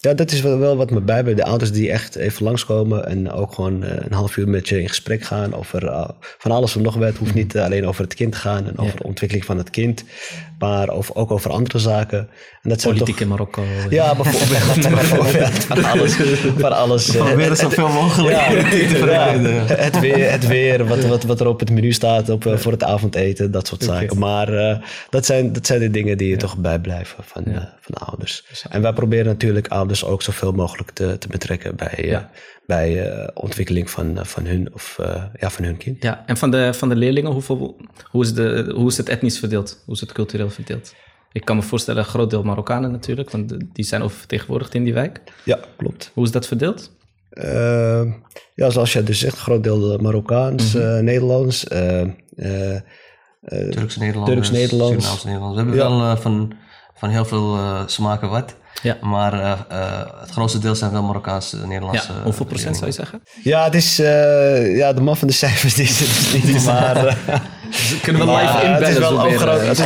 [0.00, 1.40] ja, dat is wel, wel wat me bijblijft.
[1.40, 4.80] De ouders die echt even langskomen en ook gewoon eh, een half uur met je
[4.80, 7.08] in gesprek gaan over uh, van alles en nog wat.
[7.08, 9.58] Het hoeft niet uh, alleen over het kind te gaan en over de ontwikkeling van
[9.58, 10.04] het kind,
[10.58, 12.28] maar over, ook over andere zaken.
[12.62, 13.64] En dat Politiek toch, in Marokko.
[13.90, 15.64] Ja, bijvoorbeeld.
[15.64, 16.14] van alles.
[16.58, 18.50] Van alles Proberen zoveel mogelijk ja,
[19.74, 22.84] het weer, het weer wat, wat, wat er op het menu staat op, voor het
[22.84, 24.18] avondeten, dat soort zaken.
[24.18, 24.80] Maar
[25.10, 27.42] dat, zijn, dat zijn de dingen die je toch bijblijven van,
[27.80, 28.44] van de ouders.
[28.70, 32.18] En wij proberen natuurlijk ouders dus ook zoveel mogelijk te, te betrekken bij, uh,
[32.66, 34.98] bij uh, ontwikkeling van, uh, van, hun, of,
[35.40, 36.02] ja, van hun kind.
[36.02, 37.76] Ja, en van de, van de leerlingen, hoeveel,
[38.10, 39.82] hoe, is de, hoe is het etnisch verdeeld?
[39.84, 40.94] Hoe is het cultureel verdeeld?
[41.32, 44.94] Ik kan me voorstellen, een groot deel Marokkanen natuurlijk, want die zijn oververtegenwoordigd in die
[44.94, 45.20] wijk.
[45.44, 46.10] Ja, klopt.
[46.14, 46.96] Hoe is dat verdeeld?
[48.54, 51.04] ja, zoals je dus zegt, een groot deel Marokkaans, mm -hmm.
[51.04, 51.64] Nederlands.
[53.70, 54.30] Turks-Nederlands.
[54.30, 55.24] Turks-Nederlands.
[55.24, 56.52] We hebben wel van,
[56.94, 58.56] van heel veel smaken wat.
[58.82, 58.96] Ja.
[59.00, 62.12] Maar uh, uh, het grootste deel zijn wel Marokkaanse, Nederlandse.
[62.12, 63.22] Ja, hoeveel procent zou je zeggen?
[63.42, 66.64] Ja, het is, uh, ja, de man van de cijfers die is het niet.
[66.64, 67.16] maar
[67.70, 68.78] dus kunnen we live inbellen.
[68.78, 69.60] Het is wel overgroot.
[69.60, 69.78] Het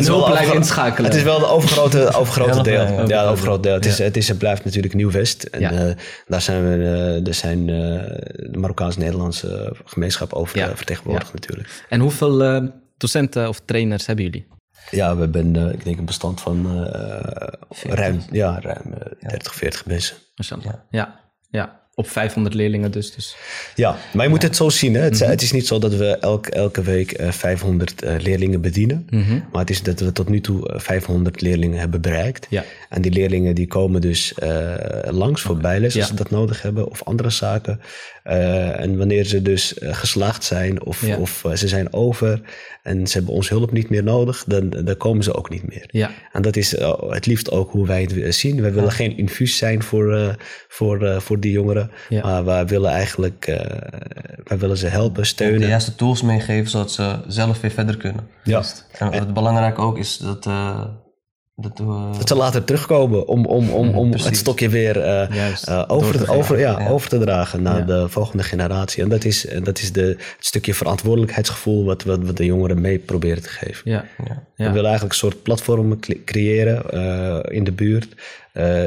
[0.00, 1.10] is wel, het is inschakelen.
[1.10, 3.08] Het is wel de overgrote, overgrote deel.
[3.08, 3.74] Ja, overgrote deel.
[3.74, 5.42] Het, is, het, is, het blijft natuurlijk Nieuw-West.
[5.42, 5.94] En ja.
[6.26, 10.76] daar zijn we, er zijn de Marokkaans-Nederlandse gemeenschap over ja.
[10.76, 11.68] vertegenwoordigd natuurlijk.
[11.88, 12.62] En hoeveel
[12.96, 14.46] docenten of trainers hebben jullie?
[14.90, 17.20] Ja, we hebben uh, ik denk een bestand van uh,
[17.82, 20.16] ruim, ja, ruim 30, 40 mensen.
[20.34, 20.84] Ja.
[20.90, 21.20] ja,
[21.50, 23.14] ja op 500 leerlingen dus.
[23.14, 23.36] dus.
[23.74, 24.94] Ja, maar je moet het zo zien.
[24.94, 25.00] Hè?
[25.00, 25.30] Het, mhm.
[25.30, 29.06] het, is niet zo dat we elk, elke week uh, 500 uh, leerlingen bedienen.
[29.10, 29.44] Mm -hmm.
[29.52, 32.46] Maar het is dat we tot nu toe 500 leerlingen hebben bereikt.
[32.50, 32.64] Ja.
[32.88, 34.34] En die leerlingen die komen dus
[35.02, 36.90] langs voor bijles als ze dat nodig hebben.
[36.90, 37.80] Of andere zaken.
[38.24, 41.16] En wanneer ze dus geslaagd zijn of, ja.
[41.16, 42.40] of ze zijn over
[42.82, 45.84] en ze hebben onze hulp niet meer nodig, dan, dan komen ze ook niet meer.
[45.90, 46.10] Ja.
[46.32, 48.60] En dat is het liefst ook hoe wij het zien.
[48.60, 50.36] Wij willen geen infuus zijn voor,
[50.68, 51.90] voor, voor die jongeren.
[52.08, 52.22] Ja.
[52.22, 53.56] Maar wij willen eigenlijk uh,
[54.44, 55.60] wij willen ze helpen, steunen.
[55.60, 58.26] de juiste tools meegeven zodat ze zelf weer verder kunnen.
[58.44, 58.62] Ja.
[58.98, 60.46] En wat het belangrijk ook is dat.
[61.56, 64.96] Dat, uh, dat, ze later terugkomen om, om, om, om het stokje weer
[65.86, 67.84] over, te, over, ja, ja, over te dragen naar ja.
[67.84, 69.02] de volgende generatie.
[69.02, 70.02] En dat is, dat is de,
[70.36, 73.90] het stukje verantwoordelijkheidsgevoel wat, wat we de jongeren mee proberen te geven.
[73.90, 74.04] Ja.
[74.56, 76.90] We willen eigenlijk een soort platform creëren
[77.50, 78.08] in de buurt,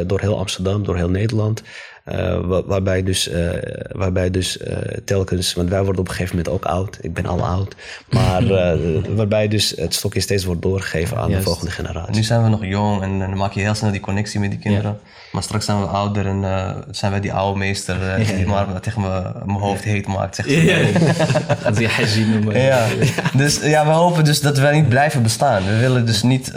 [0.07, 1.63] door heel Amsterdam, door heel Nederland.
[2.11, 3.49] Uh, waarbij dus, uh,
[3.91, 6.97] waarbij dus uh, telkens, want wij worden op een gegeven moment ook oud.
[7.01, 7.75] Ik ben al oud.
[8.09, 8.43] Maar
[9.15, 12.15] waarbij dus het stokje steeds wordt doorgegeven aan de volgende generatie.
[12.15, 14.59] Nu zijn we nog jong en, dan maak je heel snel die connectie met die
[14.59, 14.99] kinderen.
[15.31, 16.43] Maar straks zijn we ouder en
[16.91, 17.97] zijn wij die oude meester
[18.35, 19.01] die maar tegen
[19.45, 20.35] mijn hoofd heet maakt.
[20.35, 21.65] Zeg maar.
[21.65, 22.61] Als je haji noemen.
[22.61, 22.87] Ja.
[23.33, 25.65] Dus ja, we hopen dus dat wij niet blijven bestaan.
[25.65, 26.51] We willen dus niet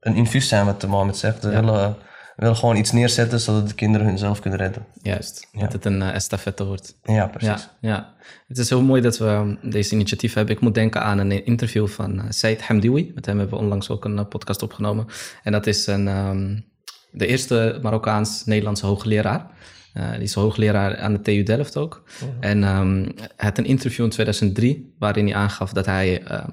[0.00, 1.44] een infuus zijn, wat de Mohammed zegt.
[1.44, 1.96] We willen
[2.36, 4.86] willen gewoon iets neerzetten zodat de kinderen hunzelf kunnen redden.
[5.02, 6.96] Juist, dat het een uh, estafette wordt.
[7.02, 7.68] Ja, precies.
[7.80, 8.14] Ja, ja,
[8.48, 10.54] Het is heel mooi dat we deze initiatief hebben.
[10.54, 13.12] Ik moet denken aan een interview van uh, Said Hamdioui.
[13.14, 15.06] Met hem hebben we onlangs ook een uh, podcast opgenomen.
[15.42, 16.64] En dat is een, um,
[17.10, 19.46] de eerste Marokkaans-Nederlandse hoogleraar.
[19.94, 22.02] Uh, die is hoogleraar aan de TU Delft ook.
[22.22, 22.28] Oh.
[22.40, 26.44] En um, hij had een interview in 2003 waarin hij aangaf dat hij uh,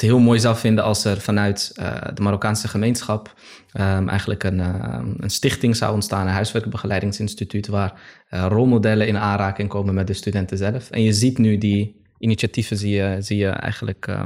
[0.00, 3.34] het heel mooi zou vinden als er vanuit uh, de Marokkaanse gemeenschap
[3.72, 9.68] um, eigenlijk een, uh, een, stichting zou ontstaan, een huiswerkbegeleidingsinstituut, waar uh, rolmodellen in aanraking
[9.68, 10.90] komen met de studenten zelf.
[10.90, 14.16] En je ziet nu die initiatieven, zie je, zie je eigenlijk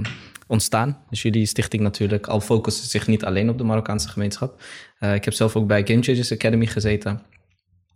[0.47, 0.99] ontstaan.
[1.11, 4.63] Dus jullie stichting natuurlijk al focussen zich niet alleen op de Marokkaanse gemeenschap.
[4.99, 7.23] ik heb zelf ook bij Game Changers Academy gezeten.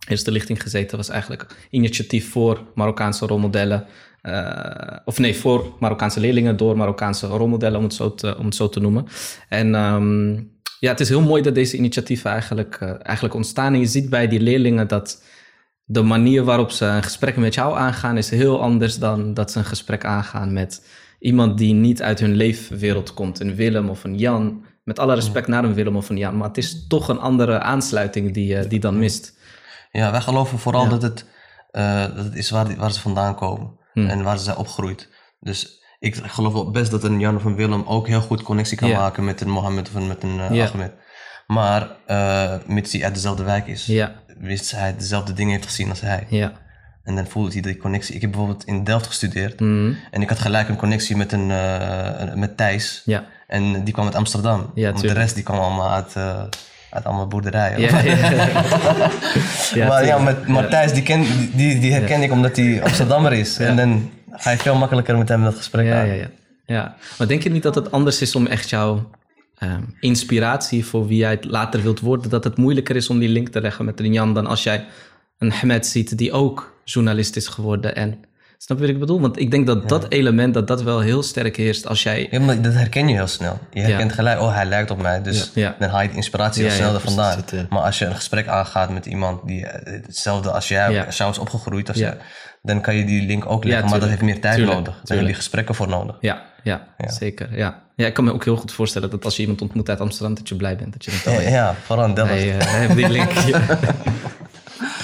[0.09, 3.87] Eerste lichting gezeten was eigenlijk initiatief voor Marokkaanse rolmodellen.
[4.23, 8.55] Uh, of nee, voor Marokkaanse leerlingen door Marokkaanse rolmodellen, om het zo te, om het
[8.55, 9.07] zo te noemen.
[9.49, 10.51] En um,
[10.81, 13.73] ja, het is heel mooi dat deze initiatieven eigenlijk, uh, eigenlijk ontstaan.
[13.73, 15.23] En je ziet bij die leerlingen dat
[15.85, 19.59] de manier waarop ze een gesprek met jou aangaan, is heel anders dan dat ze
[19.59, 20.87] een gesprek aangaan met
[21.19, 23.41] iemand die niet uit hun leefwereld komt.
[23.41, 24.65] Een Willem of een Jan.
[24.85, 26.37] Met alle respect naar een Willem of een Jan.
[26.37, 29.39] Maar het is toch een andere aansluiting die, uh, die dan mist.
[29.93, 30.89] Ja, wij geloven vooral ja.
[30.89, 31.25] dat, het,
[32.15, 33.77] dat het is waar, waar ze vandaan komen.
[34.01, 34.09] Hmm.
[34.09, 35.09] En waar ze zijn opgegroeid.
[35.41, 38.77] Dus ik geloof wel best dat een Jan of een Willem ook heel goed connectie
[38.77, 40.93] kan maken met een Mohammed of met een uh, Ahmed.
[41.47, 43.93] Maar uh, mits hij uit dezelfde wijk is,
[44.39, 46.27] wist hij dezelfde dingen heeft gezien als hij.
[47.03, 48.15] En dan voelde hij die connectie.
[48.15, 49.61] Ik heb bijvoorbeeld in Delft gestudeerd.
[49.61, 49.97] Mm.
[50.11, 53.03] En ik had gelijk een connectie met, een, uh, met Thijs.
[53.05, 53.23] Yeah.
[53.47, 54.71] En die kwam uit Amsterdam.
[54.75, 56.15] Want de rest die kwam allemaal uit,
[56.91, 57.81] uit allemaal boerderijen.
[57.81, 58.01] Ja,
[59.75, 59.89] ja.
[59.89, 63.59] maar ja, met Matthijs, die, ken, die, die herken ik omdat hij Amsterdammer is.
[63.59, 66.07] En dan ga je veel makkelijker met hem dat gesprek Ja, aan.
[66.07, 66.29] ja, ja.
[66.67, 66.97] ja.
[67.19, 69.11] Maar denk je niet dat het anders is om echt jouw
[69.59, 73.29] ehm, inspiratie voor wie jij het later wilt worden, dat het moeilijker is om die
[73.29, 74.85] link te leggen met Rinjan dan als jij
[75.39, 78.27] een Ahmed ziet die ook journalist is geworden en...
[78.61, 79.21] Snap je wat ik bedoel?
[79.21, 82.29] Want ik denk dat dat element, dat dat wel heel sterk heerst als jij...
[82.31, 83.59] Ja, maar dat herken je heel snel.
[83.71, 84.17] Je herkent Ja.
[84.17, 85.77] gelijk, oh hij lijkt op mij, dus Ja.
[85.79, 87.37] dan haal je de inspiratie heel snel vandaan.
[87.37, 87.67] dat, ja.
[87.71, 91.89] Maar als je een gesprek aangaat met iemand die eh, hetzelfde als jij, is opgegroeid,
[91.89, 92.17] als jij,
[92.63, 94.95] dan kan je die link ook leggen, maar dat heeft meer tijd Tuurlijk, nodig.
[94.95, 96.17] Daar hebben die gesprekken voor nodig.
[96.21, 97.57] Ja, ja, zeker.
[97.57, 97.83] Ja.
[97.97, 100.35] ja, ik kan me ook heel goed voorstellen dat als je iemand ontmoet uit Amsterdam,
[100.35, 100.93] dat je blij bent.
[100.93, 102.31] Dat je denkt, oh, Ja, vooral Delft.
[102.31, 103.31] Hij, eh, hij heeft die link.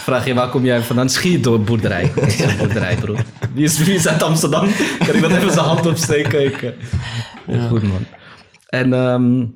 [0.05, 1.09] Vraag je waar kom jij vandaan?
[1.09, 2.13] Schiet door boerderij.
[2.59, 3.25] Boerderij, broer.
[3.55, 4.69] Wie is, wie is uit Amsterdam?
[5.07, 6.45] Kan ik dat even zijn hand opsteken?
[6.45, 6.75] Ik,
[7.47, 8.05] eh, Goed, man.
[8.69, 9.47] En ehm,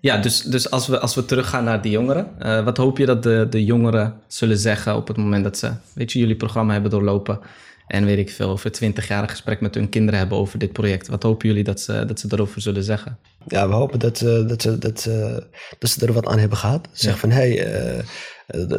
[0.00, 2.26] ja, dus, dus als, we, als we teruggaan naar die jongeren.
[2.38, 5.72] eh, wat hoop je dat de, de jongeren zullen zeggen op het moment dat ze,
[5.94, 7.40] weet je, jullie programma hebben doorlopen.
[7.86, 10.72] En weet ik veel, over twintig jaar een gesprek met hun kinderen hebben over dit
[10.72, 11.08] project.
[11.08, 13.18] Wat hopen jullie dat ze, dat ze daarover zullen zeggen?
[13.46, 15.42] Ja, we hopen dat, ze dat, ze, dat, ze,
[15.78, 16.88] dat ze er wat aan hebben gehad.
[16.92, 18.04] Zeg van, hé, hey, eh,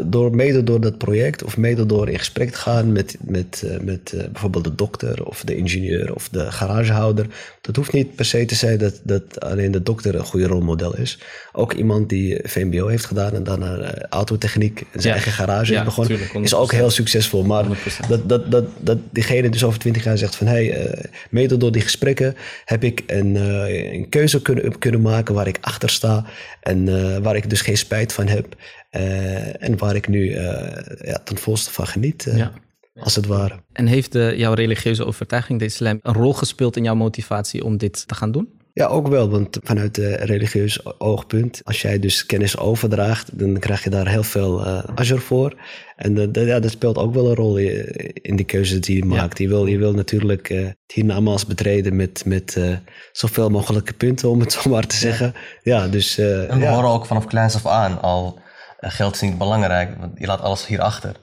[0.05, 3.79] door, mede door dat project of mede door in gesprek te gaan met, met, eh,
[3.79, 7.27] met eh, bijvoorbeeld de dokter of de ingenieur of de garagehouder.
[7.61, 10.97] Dat hoeft niet per se te zijn dat, dat alleen de dokter een goede rolmodel
[10.97, 11.19] is.
[11.51, 15.11] Ook iemand die VMBO heeft gedaan en daarna eh, autotechniek en zijn Ja.
[15.13, 17.43] eigen garage Ja, is begonnen, tuurlijk, is ook heel succesvol.
[17.43, 17.69] Maar 100%.
[18.07, 20.47] dat, dat, dat, dat diegene dus over twintig jaar zegt van...
[20.47, 25.01] hé, hey, eh, mede door die gesprekken heb ik een, eh, een keuze kunnen, kunnen
[25.01, 26.25] maken waar ik achter sta...
[26.61, 28.55] en eh, waar ik dus geen spijt van heb...
[28.89, 32.51] eh, en waar ik nu eh, ja, ten volste van geniet, eh, Ja.
[32.93, 33.63] als het ware.
[33.73, 37.77] En heeft de, jouw religieuze overtuiging, de islam, een rol gespeeld in jouw motivatie om
[37.77, 38.57] dit te gaan doen?
[38.73, 43.83] Ja, ook wel, want vanuit een religieus oogpunt, als jij dus kennis overdraagt, dan krijg
[43.83, 45.55] je daar heel veel eh ajr voor.
[45.95, 49.37] En dat, ja, dat speelt ook wel een rol in, die keuzes die je maakt.
[49.37, 52.75] Je, wil, je wil natuurlijk eh het hiernamaals betreden met, met eh,
[53.11, 55.33] zoveel mogelijke punten, om het zo maar te zeggen.
[55.63, 56.73] Ja, dus eh, En we ja.
[56.73, 58.39] horen ook vanaf kleins af aan al,
[58.79, 61.15] geld is niet belangrijk, want je laat alles hierachter.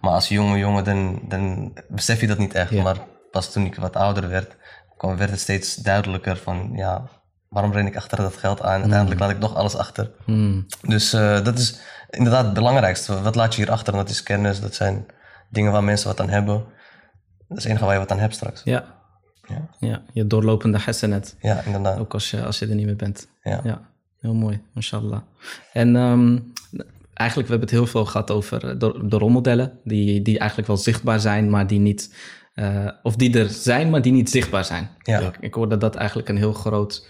[0.00, 2.70] Maar als jonge jongen, dan, dan besef je dat niet echt.
[2.70, 2.96] Maar
[3.30, 4.56] pas toen ik wat ouder werd,
[4.96, 7.08] kwam, werd het steeds duidelijker van, ja,
[7.48, 8.80] waarom ren ik achter dat geld aan?
[8.80, 10.10] Uiteindelijk laat ik nog alles achter.
[10.82, 13.22] Dus eh, dat is inderdaad het belangrijkste.
[13.22, 13.92] Wat laat je hierachter?
[13.92, 15.06] En dat is kennis, dat zijn
[15.50, 16.64] dingen waar mensen wat aan hebben.
[17.48, 18.62] Dat is het enige waar je wat aan hebt straks.
[18.64, 18.84] Ja.
[19.48, 19.68] Ja.
[19.78, 21.36] ja je doorlopende hasanet.
[21.40, 21.98] Ja, inderdaad.
[21.98, 23.28] Ook als je, als je er niet meer bent.
[23.42, 23.80] Ja.
[24.20, 25.20] heel mooi, mashallah.
[25.72, 26.38] En ehm,
[27.14, 30.68] eigenlijk, we hebben het heel veel gehad over eh, de, de rolmodellen, die, die eigenlijk
[30.68, 32.14] wel zichtbaar zijn, maar die niet,
[32.54, 34.90] eh, of die er zijn, maar die niet zichtbaar zijn.
[35.02, 35.20] Ja.
[35.20, 37.06] Ik, ik hoor dat dat eigenlijk een heel groot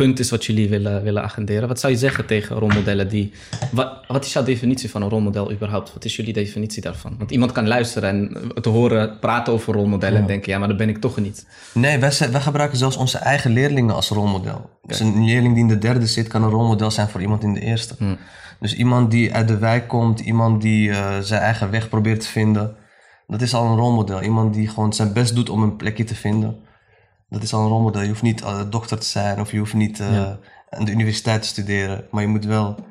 [0.00, 1.68] punt is wat jullie willen, willen agenderen.
[1.68, 3.32] Wat zou je zeggen tegen rolmodellen die...
[3.72, 5.92] Wat, wat is jouw definitie van een rolmodel überhaupt?
[5.92, 7.14] Wat is jullie definitie daarvan?
[7.18, 10.76] Want iemand kan luisteren en te horen praten over rolmodellen en denken, ja, maar dat
[10.76, 11.46] ben ik toch niet.
[11.74, 14.70] Nee, wij, wij gebruiken zelfs onze eigen leerlingen als rolmodel.
[14.82, 17.54] Dus een leerling die in de derde zit, kan een rolmodel zijn voor iemand in
[17.54, 17.94] de eerste.
[18.60, 22.26] Dus iemand die uit de wijk komt, iemand die eh, zijn eigen weg probeert te
[22.26, 22.76] vinden,
[23.26, 24.22] dat is al een rolmodel.
[24.22, 26.56] Iemand die gewoon zijn best doet om een plekje te vinden,
[27.28, 28.02] dat is al een rolmodel.
[28.02, 30.32] Je hoeft niet eh, dokter te zijn of je hoeft niet eh,
[30.70, 32.88] aan de universiteit te studeren, maar je moet wel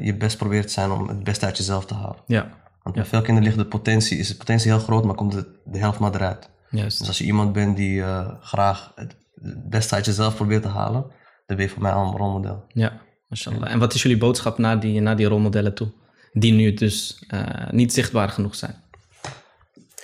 [0.00, 2.16] je best proberen te zijn om het beste uit jezelf te halen.
[2.26, 2.48] Ja,
[2.82, 5.60] Want bij veel kinderen ligt de potentie, is de potentie heel groot, maar komt de,
[5.64, 6.50] de helft maar eruit.
[6.70, 6.98] juist.
[6.98, 8.02] Dus als je iemand bent die
[8.40, 11.02] graag het het beste uit jezelf probeert te halen,
[11.46, 12.64] dan ben je voor mij al een rolmodel.
[12.68, 12.92] Ja,
[13.32, 13.70] mashallah.
[13.72, 15.88] En wat is jullie boodschap naar die, naar die rolmodellen toe?
[16.32, 18.74] Die nu dus eh, niet zichtbaar genoeg zijn.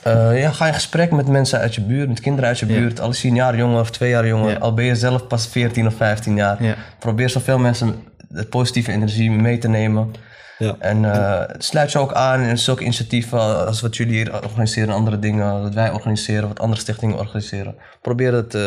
[0.03, 3.01] Eh, ja, ga in gesprek met mensen uit je buurt, met kinderen uit je buurt.
[3.01, 4.57] Al is je een jaar jonger of twee jaar jonger, Ja.
[4.59, 6.63] al ben je zelf pas 14 of 15 jaar.
[6.63, 6.75] Ja.
[6.99, 7.95] Probeer zoveel mensen
[8.29, 10.11] de positieve energie mee te nemen.
[10.59, 10.77] Ja.
[10.79, 15.19] En eh, sluit je ook aan in zulke initiatieven als wat jullie hier organiseren, andere
[15.19, 17.75] dingen, wat wij organiseren, wat andere stichtingen organiseren.
[18.03, 18.63] Probeer het eh,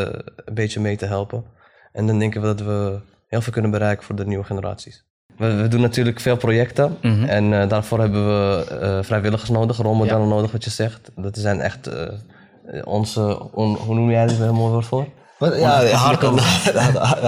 [0.46, 1.44] een beetje mee te helpen.
[1.94, 3.00] En dan denken we dat we
[3.32, 5.04] heel veel kunnen bereiken voor de nieuwe generaties.
[5.38, 6.98] We, we doen natuurlijk veel projecten
[7.30, 11.12] en eh, daarvoor hebben we eh, vrijwilligers nodig, rolmodellen nodig, wat je zegt.
[11.16, 12.08] Dat zijn echt eh,
[12.84, 15.06] onze, on- hoe noem jij dit weer een mooi woord voor?
[15.40, 15.92] Ja, het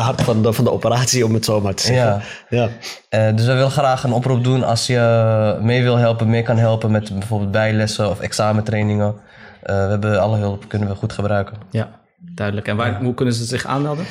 [0.07, 2.21] hart, van, de, van de operatie, om het zo maar te zeggen.
[2.49, 2.69] Ja.
[3.09, 3.27] Ja.
[3.27, 6.57] Eh, dus we willen graag een oproep doen als je mee wil helpen, mee kan
[6.57, 9.15] helpen met bijvoorbeeld bijlessen of examentrainingen.
[9.61, 11.57] Eh, we hebben alle hulp, kunnen we goed gebruiken.
[11.69, 11.89] Ja,
[12.35, 12.67] duidelijk.
[12.67, 14.05] En waar, hoe kunnen ze zich aanmelden?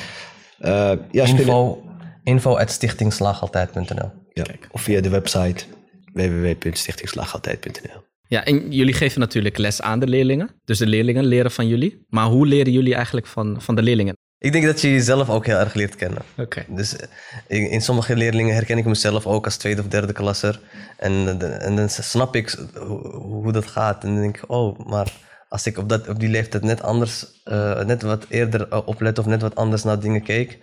[0.63, 1.83] Eh, ja, Info,
[2.23, 5.65] info at stichtingslaagaltijd.nl Ja, of via de website
[6.13, 8.01] www.stichtingslaagaltijd.nl.
[8.27, 10.49] Ja, en jullie geven natuurlijk les aan de leerlingen.
[10.65, 12.05] Dus de leerlingen leren van jullie.
[12.09, 14.15] Maar hoe leren jullie eigenlijk van, van de leerlingen?
[14.37, 16.21] Ik denk dat je jezelf ook heel erg leert kennen.
[16.37, 16.65] Oké.
[16.67, 17.07] Dus eh,
[17.47, 20.59] in, in sommige leerlingen herken ik mezelf ook als tweede of derde klasser.
[20.97, 24.03] En, en dan snap ik hoe, hoe dat gaat.
[24.03, 25.11] En dan denk ik, oh, maar
[25.53, 29.19] als ik op, dat, op die leeftijd net anders, eh, net wat eerder uh, oplet
[29.19, 30.59] of net wat anders naar dingen keek.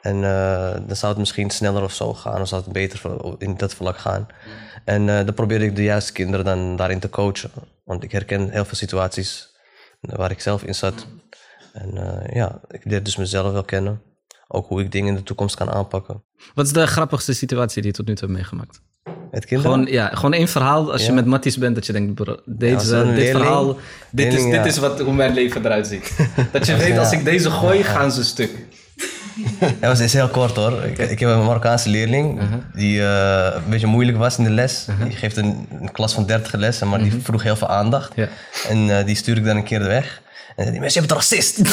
[0.00, 3.02] En uh, dan zou het misschien sneller of zo gaan, of zou het beter
[3.38, 4.26] in dat vlak gaan.
[4.84, 7.50] En dan probeerde ik de juiste kinderen dan daarin te coachen.
[7.84, 9.56] Want ik herken heel veel situaties
[10.00, 11.06] waar ik zelf in zat.
[11.72, 11.90] En
[12.32, 14.02] ja, ik leer dus mezelf wel kennen.
[14.48, 16.24] Ook hoe ik dingen in de toekomst kan aanpakken.
[16.54, 18.80] Wat is de grappigste situatie die je tot nu toe hebt meegemaakt?
[19.30, 19.72] Met kinderen?
[19.72, 23.12] Gewoon, ja, gewoon één verhaal als je met Matties bent dat je denkt, bro, deze,
[23.14, 23.76] dit verhaal,
[24.10, 26.12] dit, is, dit is wat, hoe mijn leven eruit ziet.
[26.52, 28.50] Dat je weet, als ik deze gooi, gaan ze stuk.
[29.60, 30.84] Dat was is heel kort hoor.
[30.84, 32.40] Ik, ik heb een Marokkaanse leerling
[32.74, 34.86] die uh, een beetje moeilijk was in de les.
[35.02, 38.12] Die geeft een, een, klas van 30 lessen, maar die vroeg heel veel aandacht.
[38.68, 40.22] En uh, die stuur ik dan een keer weg.
[40.56, 41.64] En die mensen, je bent racist.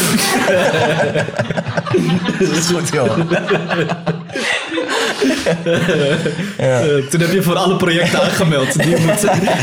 [2.40, 3.18] dat is goed, joh.
[6.58, 6.86] ja.
[6.86, 8.84] Uh, toen heb je voor alle projecten aangemeld.
[8.84, 9.22] Die moet,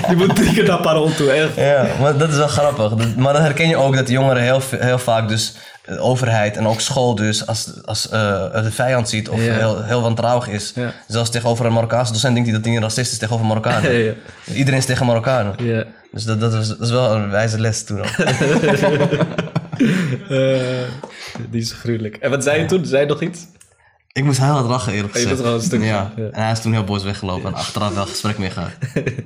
[0.09, 1.57] die moet drie keer naar Parool toe, echt.
[1.57, 3.17] Ja, maar dat is wel grappig.
[3.17, 6.81] Maar dan herken je ook dat jongeren heel, heel vaak dus de overheid en ook
[6.81, 10.73] school dus als, als uh, de vijand ziet of heel, heel wantrouwig is.
[10.75, 10.93] Ja.
[11.09, 13.93] Zelfs tegenover een Marokkaanse docent denkt hij dat hij een racist is tegenover Marokkanen.
[13.93, 14.13] Ja,
[14.55, 15.55] Iedereen is tegen Marokkanen.
[16.13, 18.05] Dus dat, dat, is, dat is wel een wijze les toen uh,
[21.51, 22.17] die is gruwelijk.
[22.17, 22.87] En wat zei je toen?
[22.87, 23.47] Zei je nog iets?
[24.15, 25.39] Ik moest heel hard lachen eerlijk oh, gezegd.
[25.39, 25.87] Je een stukje.
[25.87, 26.12] Ja.
[26.17, 26.31] ja.
[26.31, 28.71] En hij is toen heel boos weggelopen en achteraf wel gesprek mee gehad.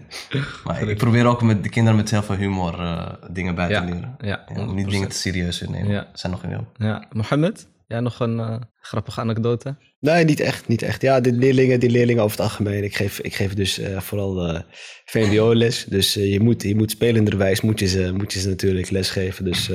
[0.64, 3.80] maar ik probeer ook met de kinderen met heel veel humor uh, dingen bij te
[3.80, 4.16] leren.
[4.18, 5.90] Ja, ja niet dingen te serieus nemen.
[5.90, 6.08] Ja.
[6.12, 6.66] Zijn nog in jong.
[6.76, 7.06] Ja.
[7.12, 9.76] Mohammed, jij nog een uh, grappige anekdote?
[10.00, 11.02] Nee, niet echt, niet echt.
[11.02, 12.84] Ja, de leerlingen, die leerlingen over het algemeen.
[12.84, 14.62] Ik geef, ik geef dus uh, vooral
[15.04, 15.84] VMBO-les.
[15.84, 19.44] Dus je, moet, je moet spelenderwijs moet je ze, moet je ze natuurlijk lesgeven.
[19.44, 19.70] Dus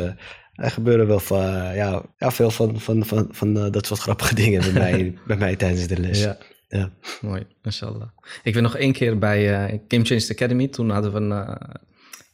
[0.54, 1.42] er gebeuren wel van,
[1.76, 5.38] ja, ja, veel van, van, van, van uh, dat soort grappige dingen bij mij, bij
[5.38, 6.22] mij tijdens de les.
[6.22, 6.38] Ja.
[6.68, 6.92] ja.
[7.22, 8.08] Mooi, mashallah.
[8.44, 10.68] Ik ben nog één keer bij uh, Game Changed Academy.
[10.68, 11.56] Toen hadden we een, uh,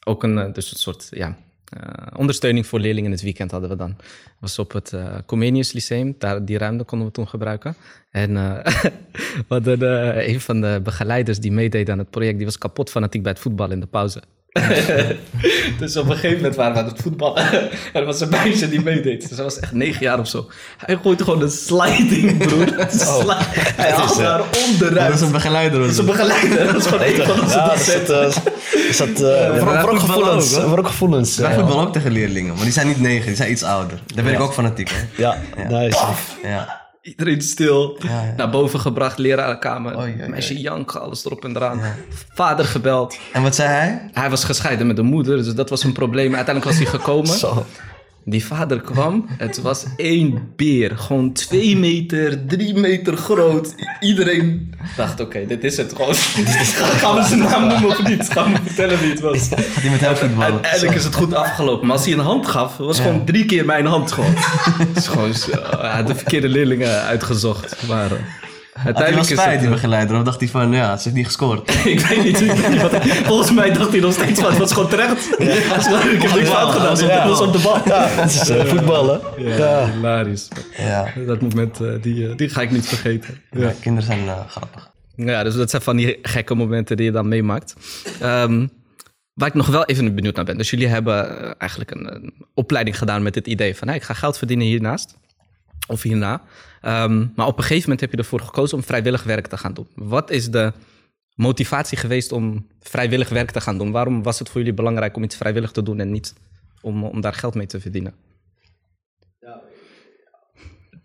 [0.03, 1.37] ook een, dus een soort ja,
[2.15, 3.95] ondersteuning voor leerlingen in het weekend hadden we dan.
[4.39, 4.93] was op het
[5.25, 6.15] Comenius Lyceum.
[6.17, 7.75] Daar, die ruimte konden we toen gebruiken.
[8.11, 8.33] En
[9.47, 13.23] we hadden een van de begeleiders die meedeed aan het project, die was kapot fanatiek
[13.23, 14.21] bij het voetbal in de pauze.
[15.79, 17.51] dus op een gegeven moment waren we aan het voetballen.
[17.93, 19.23] en er was een meisje die meedeed.
[19.23, 20.49] Ze was echt negen jaar of zo.
[20.77, 22.67] Hij gooit gewoon een sliding, broer.
[22.99, 23.39] Oh.
[23.75, 25.07] Hij had haar onderuit.
[25.07, 25.79] Dat is een begeleider.
[25.79, 26.65] Dat is een begeleider.
[26.65, 28.31] Dat is gewoon een van onze ja, docenten.
[28.89, 30.57] Is dat, uh, gevoelens.
[30.57, 31.37] Ook, gevoelens.
[31.37, 32.53] Wij voetballen ook tegen leerlingen.
[32.53, 33.99] Maar die zijn niet negen, die zijn iets ouder.
[34.15, 34.89] Daar ben ik ook fanatiek.
[34.89, 35.23] Hè?
[35.23, 35.37] Ja,
[35.69, 36.05] nice.
[36.43, 36.78] Ja.
[37.01, 37.97] Iedereen stil.
[38.37, 39.97] Naar boven gebracht, lerarenkamer.
[39.97, 41.81] Oh, ja, Meisje janken, alles erop en eraan.
[42.33, 43.17] Vader gebeld.
[43.33, 44.09] En wat zei hij?
[44.13, 46.35] Hij was gescheiden met de moeder, dus dat was een probleem.
[46.35, 47.37] Uiteindelijk was hij gekomen.
[47.45, 47.65] Zo.
[48.25, 50.97] Die vader kwam, het was één beer.
[50.97, 53.75] Gewoon twee meter, drie meter groot.
[53.99, 56.15] Iedereen dacht, oké, dit is het gewoon.
[57.01, 58.29] Gaan we zijn naam noemen of niet?
[58.29, 59.47] Gaan we vertellen wie het was?
[59.47, 60.53] Gaat hij met hem voetballen?
[60.53, 61.87] Uiteindelijk is het goed afgelopen.
[61.87, 63.03] Maar als hij een hand gaf, was ja.
[63.03, 64.33] gewoon drie keer mijn hand gewoon.
[64.87, 65.51] Het is gewoon zo,
[66.05, 68.25] de verkeerde leerlingen uitgezocht waren.
[68.85, 70.17] Uiteindelijk Had hij spijt, die begeleider?
[70.17, 71.69] Of dacht hij van, ja, ze heeft niet gescoord?
[71.85, 72.41] ik weet niet.
[72.41, 75.29] Ik weet niet wat, volgens mij dacht hij nog steeds van, het was gewoon terecht.
[75.37, 75.45] Ja.
[76.15, 77.27] ik heb niks fout gedaan, ja.
[77.27, 77.81] was op de bal.
[77.85, 79.21] Ja, het is uh, voetballen.
[79.37, 79.91] Ja, ja.
[79.91, 80.47] hilarisch.
[80.77, 81.13] Ja.
[81.25, 83.41] Dat moment, uh, die, uh, die ga ik niet vergeten.
[83.51, 83.73] Ja.
[83.81, 84.89] kinderen zijn grappig.
[85.15, 87.75] Ja, dus dat zijn van die gekke momenten die je dan meemaakt.
[88.23, 88.69] Um,
[89.33, 90.57] Waar ik nog wel even benieuwd naar ben.
[90.57, 93.87] Dus jullie hebben eigenlijk een, een opleiding gedaan met het idee van...
[93.87, 95.17] Hey, ik ga geld verdienen hiernaast
[95.87, 96.41] of hierna.
[96.81, 99.73] Ehm, maar op een gegeven moment heb je ervoor gekozen om vrijwillig werk te gaan
[99.73, 99.87] doen.
[99.95, 100.73] Wat is de
[101.35, 103.91] motivatie geweest om vrijwillig werk te gaan doen?
[103.91, 106.33] Waarom was het voor jullie belangrijk om iets vrijwillig te doen en niet
[106.81, 108.13] om, om daar geld mee te verdienen?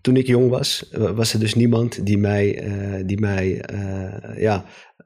[0.05, 4.65] toen ik jong was, was er dus niemand die mij, uh, die mij uh, ja,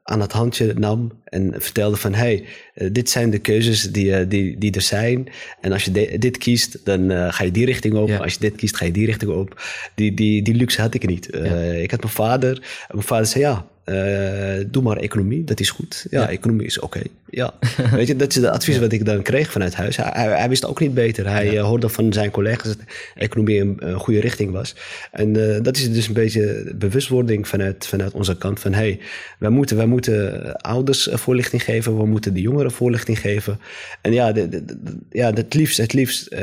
[0.09, 2.45] aan het handje nam en vertelde van hey,
[2.75, 5.27] uh, dit zijn de keuzes die, die, die er zijn.
[5.61, 8.11] En als je dit kiest, dan ga je die richting op.
[8.11, 9.61] Als je dit kiest, ga je die richting op.
[9.95, 11.27] Die, die, die luxe had ik niet.
[11.31, 11.55] Ja.
[11.55, 12.85] Ik had mijn vader.
[12.91, 16.05] Mijn vader zei ja, uh, doe maar economie, dat is goed.
[16.09, 17.01] Ja, economie is oké.
[17.39, 17.53] Ja,
[17.97, 19.97] weet je, dat is de advies wat ik dan kreeg vanuit huis.
[19.97, 21.29] Hij, hij, wist ook niet beter.
[21.29, 22.85] Hij uh, hoorde van zijn collega's dat
[23.15, 24.75] economie een, een goede richting was.
[25.11, 28.99] En uh, dat is dus een beetje bewustwording vanuit, vanuit onze kant van hey,
[29.39, 33.59] wij moeten, wij moeten ouders voorlichting geven, we moeten de jongeren voorlichting geven.
[34.01, 36.35] En ja, de, de, de, ja het liefst, het liefst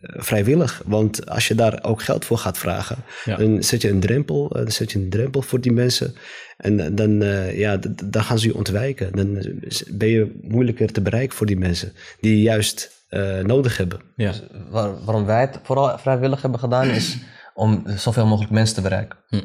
[0.00, 0.82] vrijwillig.
[0.86, 4.70] Want als je daar ook geld voor gaat vragen, dan zet je een drempel, dan
[4.70, 6.14] zet je een drempel voor die mensen.
[6.60, 9.12] En dan, uh, ja, dan gaan ze je ontwijken.
[9.16, 9.44] Dan
[9.90, 14.00] ben je moeilijker te bereiken voor die mensen die je juist uh, nodig hebben.
[14.16, 14.28] Ja.
[14.28, 17.18] Dus waar, waarom wij het vooral vrijwillig hebben gedaan, is
[17.54, 19.18] om zoveel mogelijk mensen te bereiken.
[19.28, 19.40] Hm.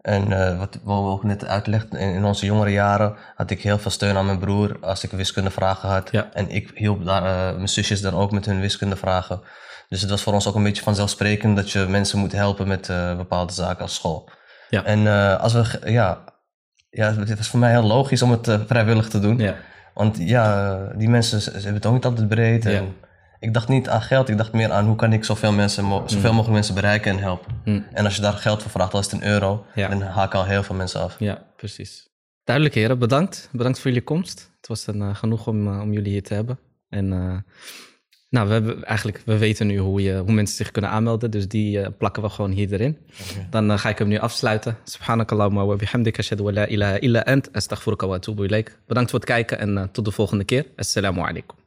[0.00, 3.78] En uh, wat we ook net uitlegden, in, in, onze jongere jaren had ik heel
[3.78, 6.08] veel steun aan mijn broer als ik wiskundevragen had.
[6.10, 6.28] Ja.
[6.32, 9.40] En ik hielp daar, uh, mijn zusjes dan ook met hun wiskundevragen.
[9.88, 12.88] Dus het was voor ons ook een beetje vanzelfsprekend dat je mensen moet helpen met
[12.88, 14.30] uh, bepaalde zaken als school.
[14.68, 14.84] Ja.
[14.84, 15.06] En
[15.38, 16.24] als we, ja,
[16.94, 19.38] ja, het was voor mij heel logisch om het vrijwillig te doen.
[19.38, 19.56] Ja.
[19.94, 22.66] Want ja, die mensen ze hebben het ook niet altijd breed.
[22.66, 22.94] En.
[23.38, 26.02] Ik dacht niet aan geld, ik dacht meer aan hoe kan ik zoveel, mensen, mo-
[26.06, 27.54] zoveel mogelijk mensen bereiken en helpen.
[27.64, 27.84] Mm.
[27.92, 30.44] En als je daar geld voor vraagt, al is het een euro, dan haken al
[30.44, 31.16] heel veel mensen af.
[31.18, 32.08] Ja, precies.
[32.44, 32.98] Duidelijk, heren.
[32.98, 33.48] Bedankt.
[33.52, 34.50] Bedankt voor jullie komst.
[34.56, 36.58] Het was een, eh, genoeg om, eh, om jullie hier te hebben.
[36.88, 37.36] En eh,
[38.34, 41.30] nou, we, hebben eigenlijk, we weten nu hoe, je, hoe mensen zich kunnen aanmelden.
[41.30, 42.98] Dus die eh, plakken we gewoon hier erin.
[43.50, 44.76] Dan eh, ga ik hem nu afsluiten.
[44.84, 47.52] Subhanakallahumma wa bihamdika ashhadu wa la ilaha illa ant.
[47.52, 48.78] Astaghfiruka wa atubu ilaik.
[48.86, 50.66] Bedankt voor het kijken en eh, tot de volgende keer.
[50.76, 51.63] Assalamu alaikum.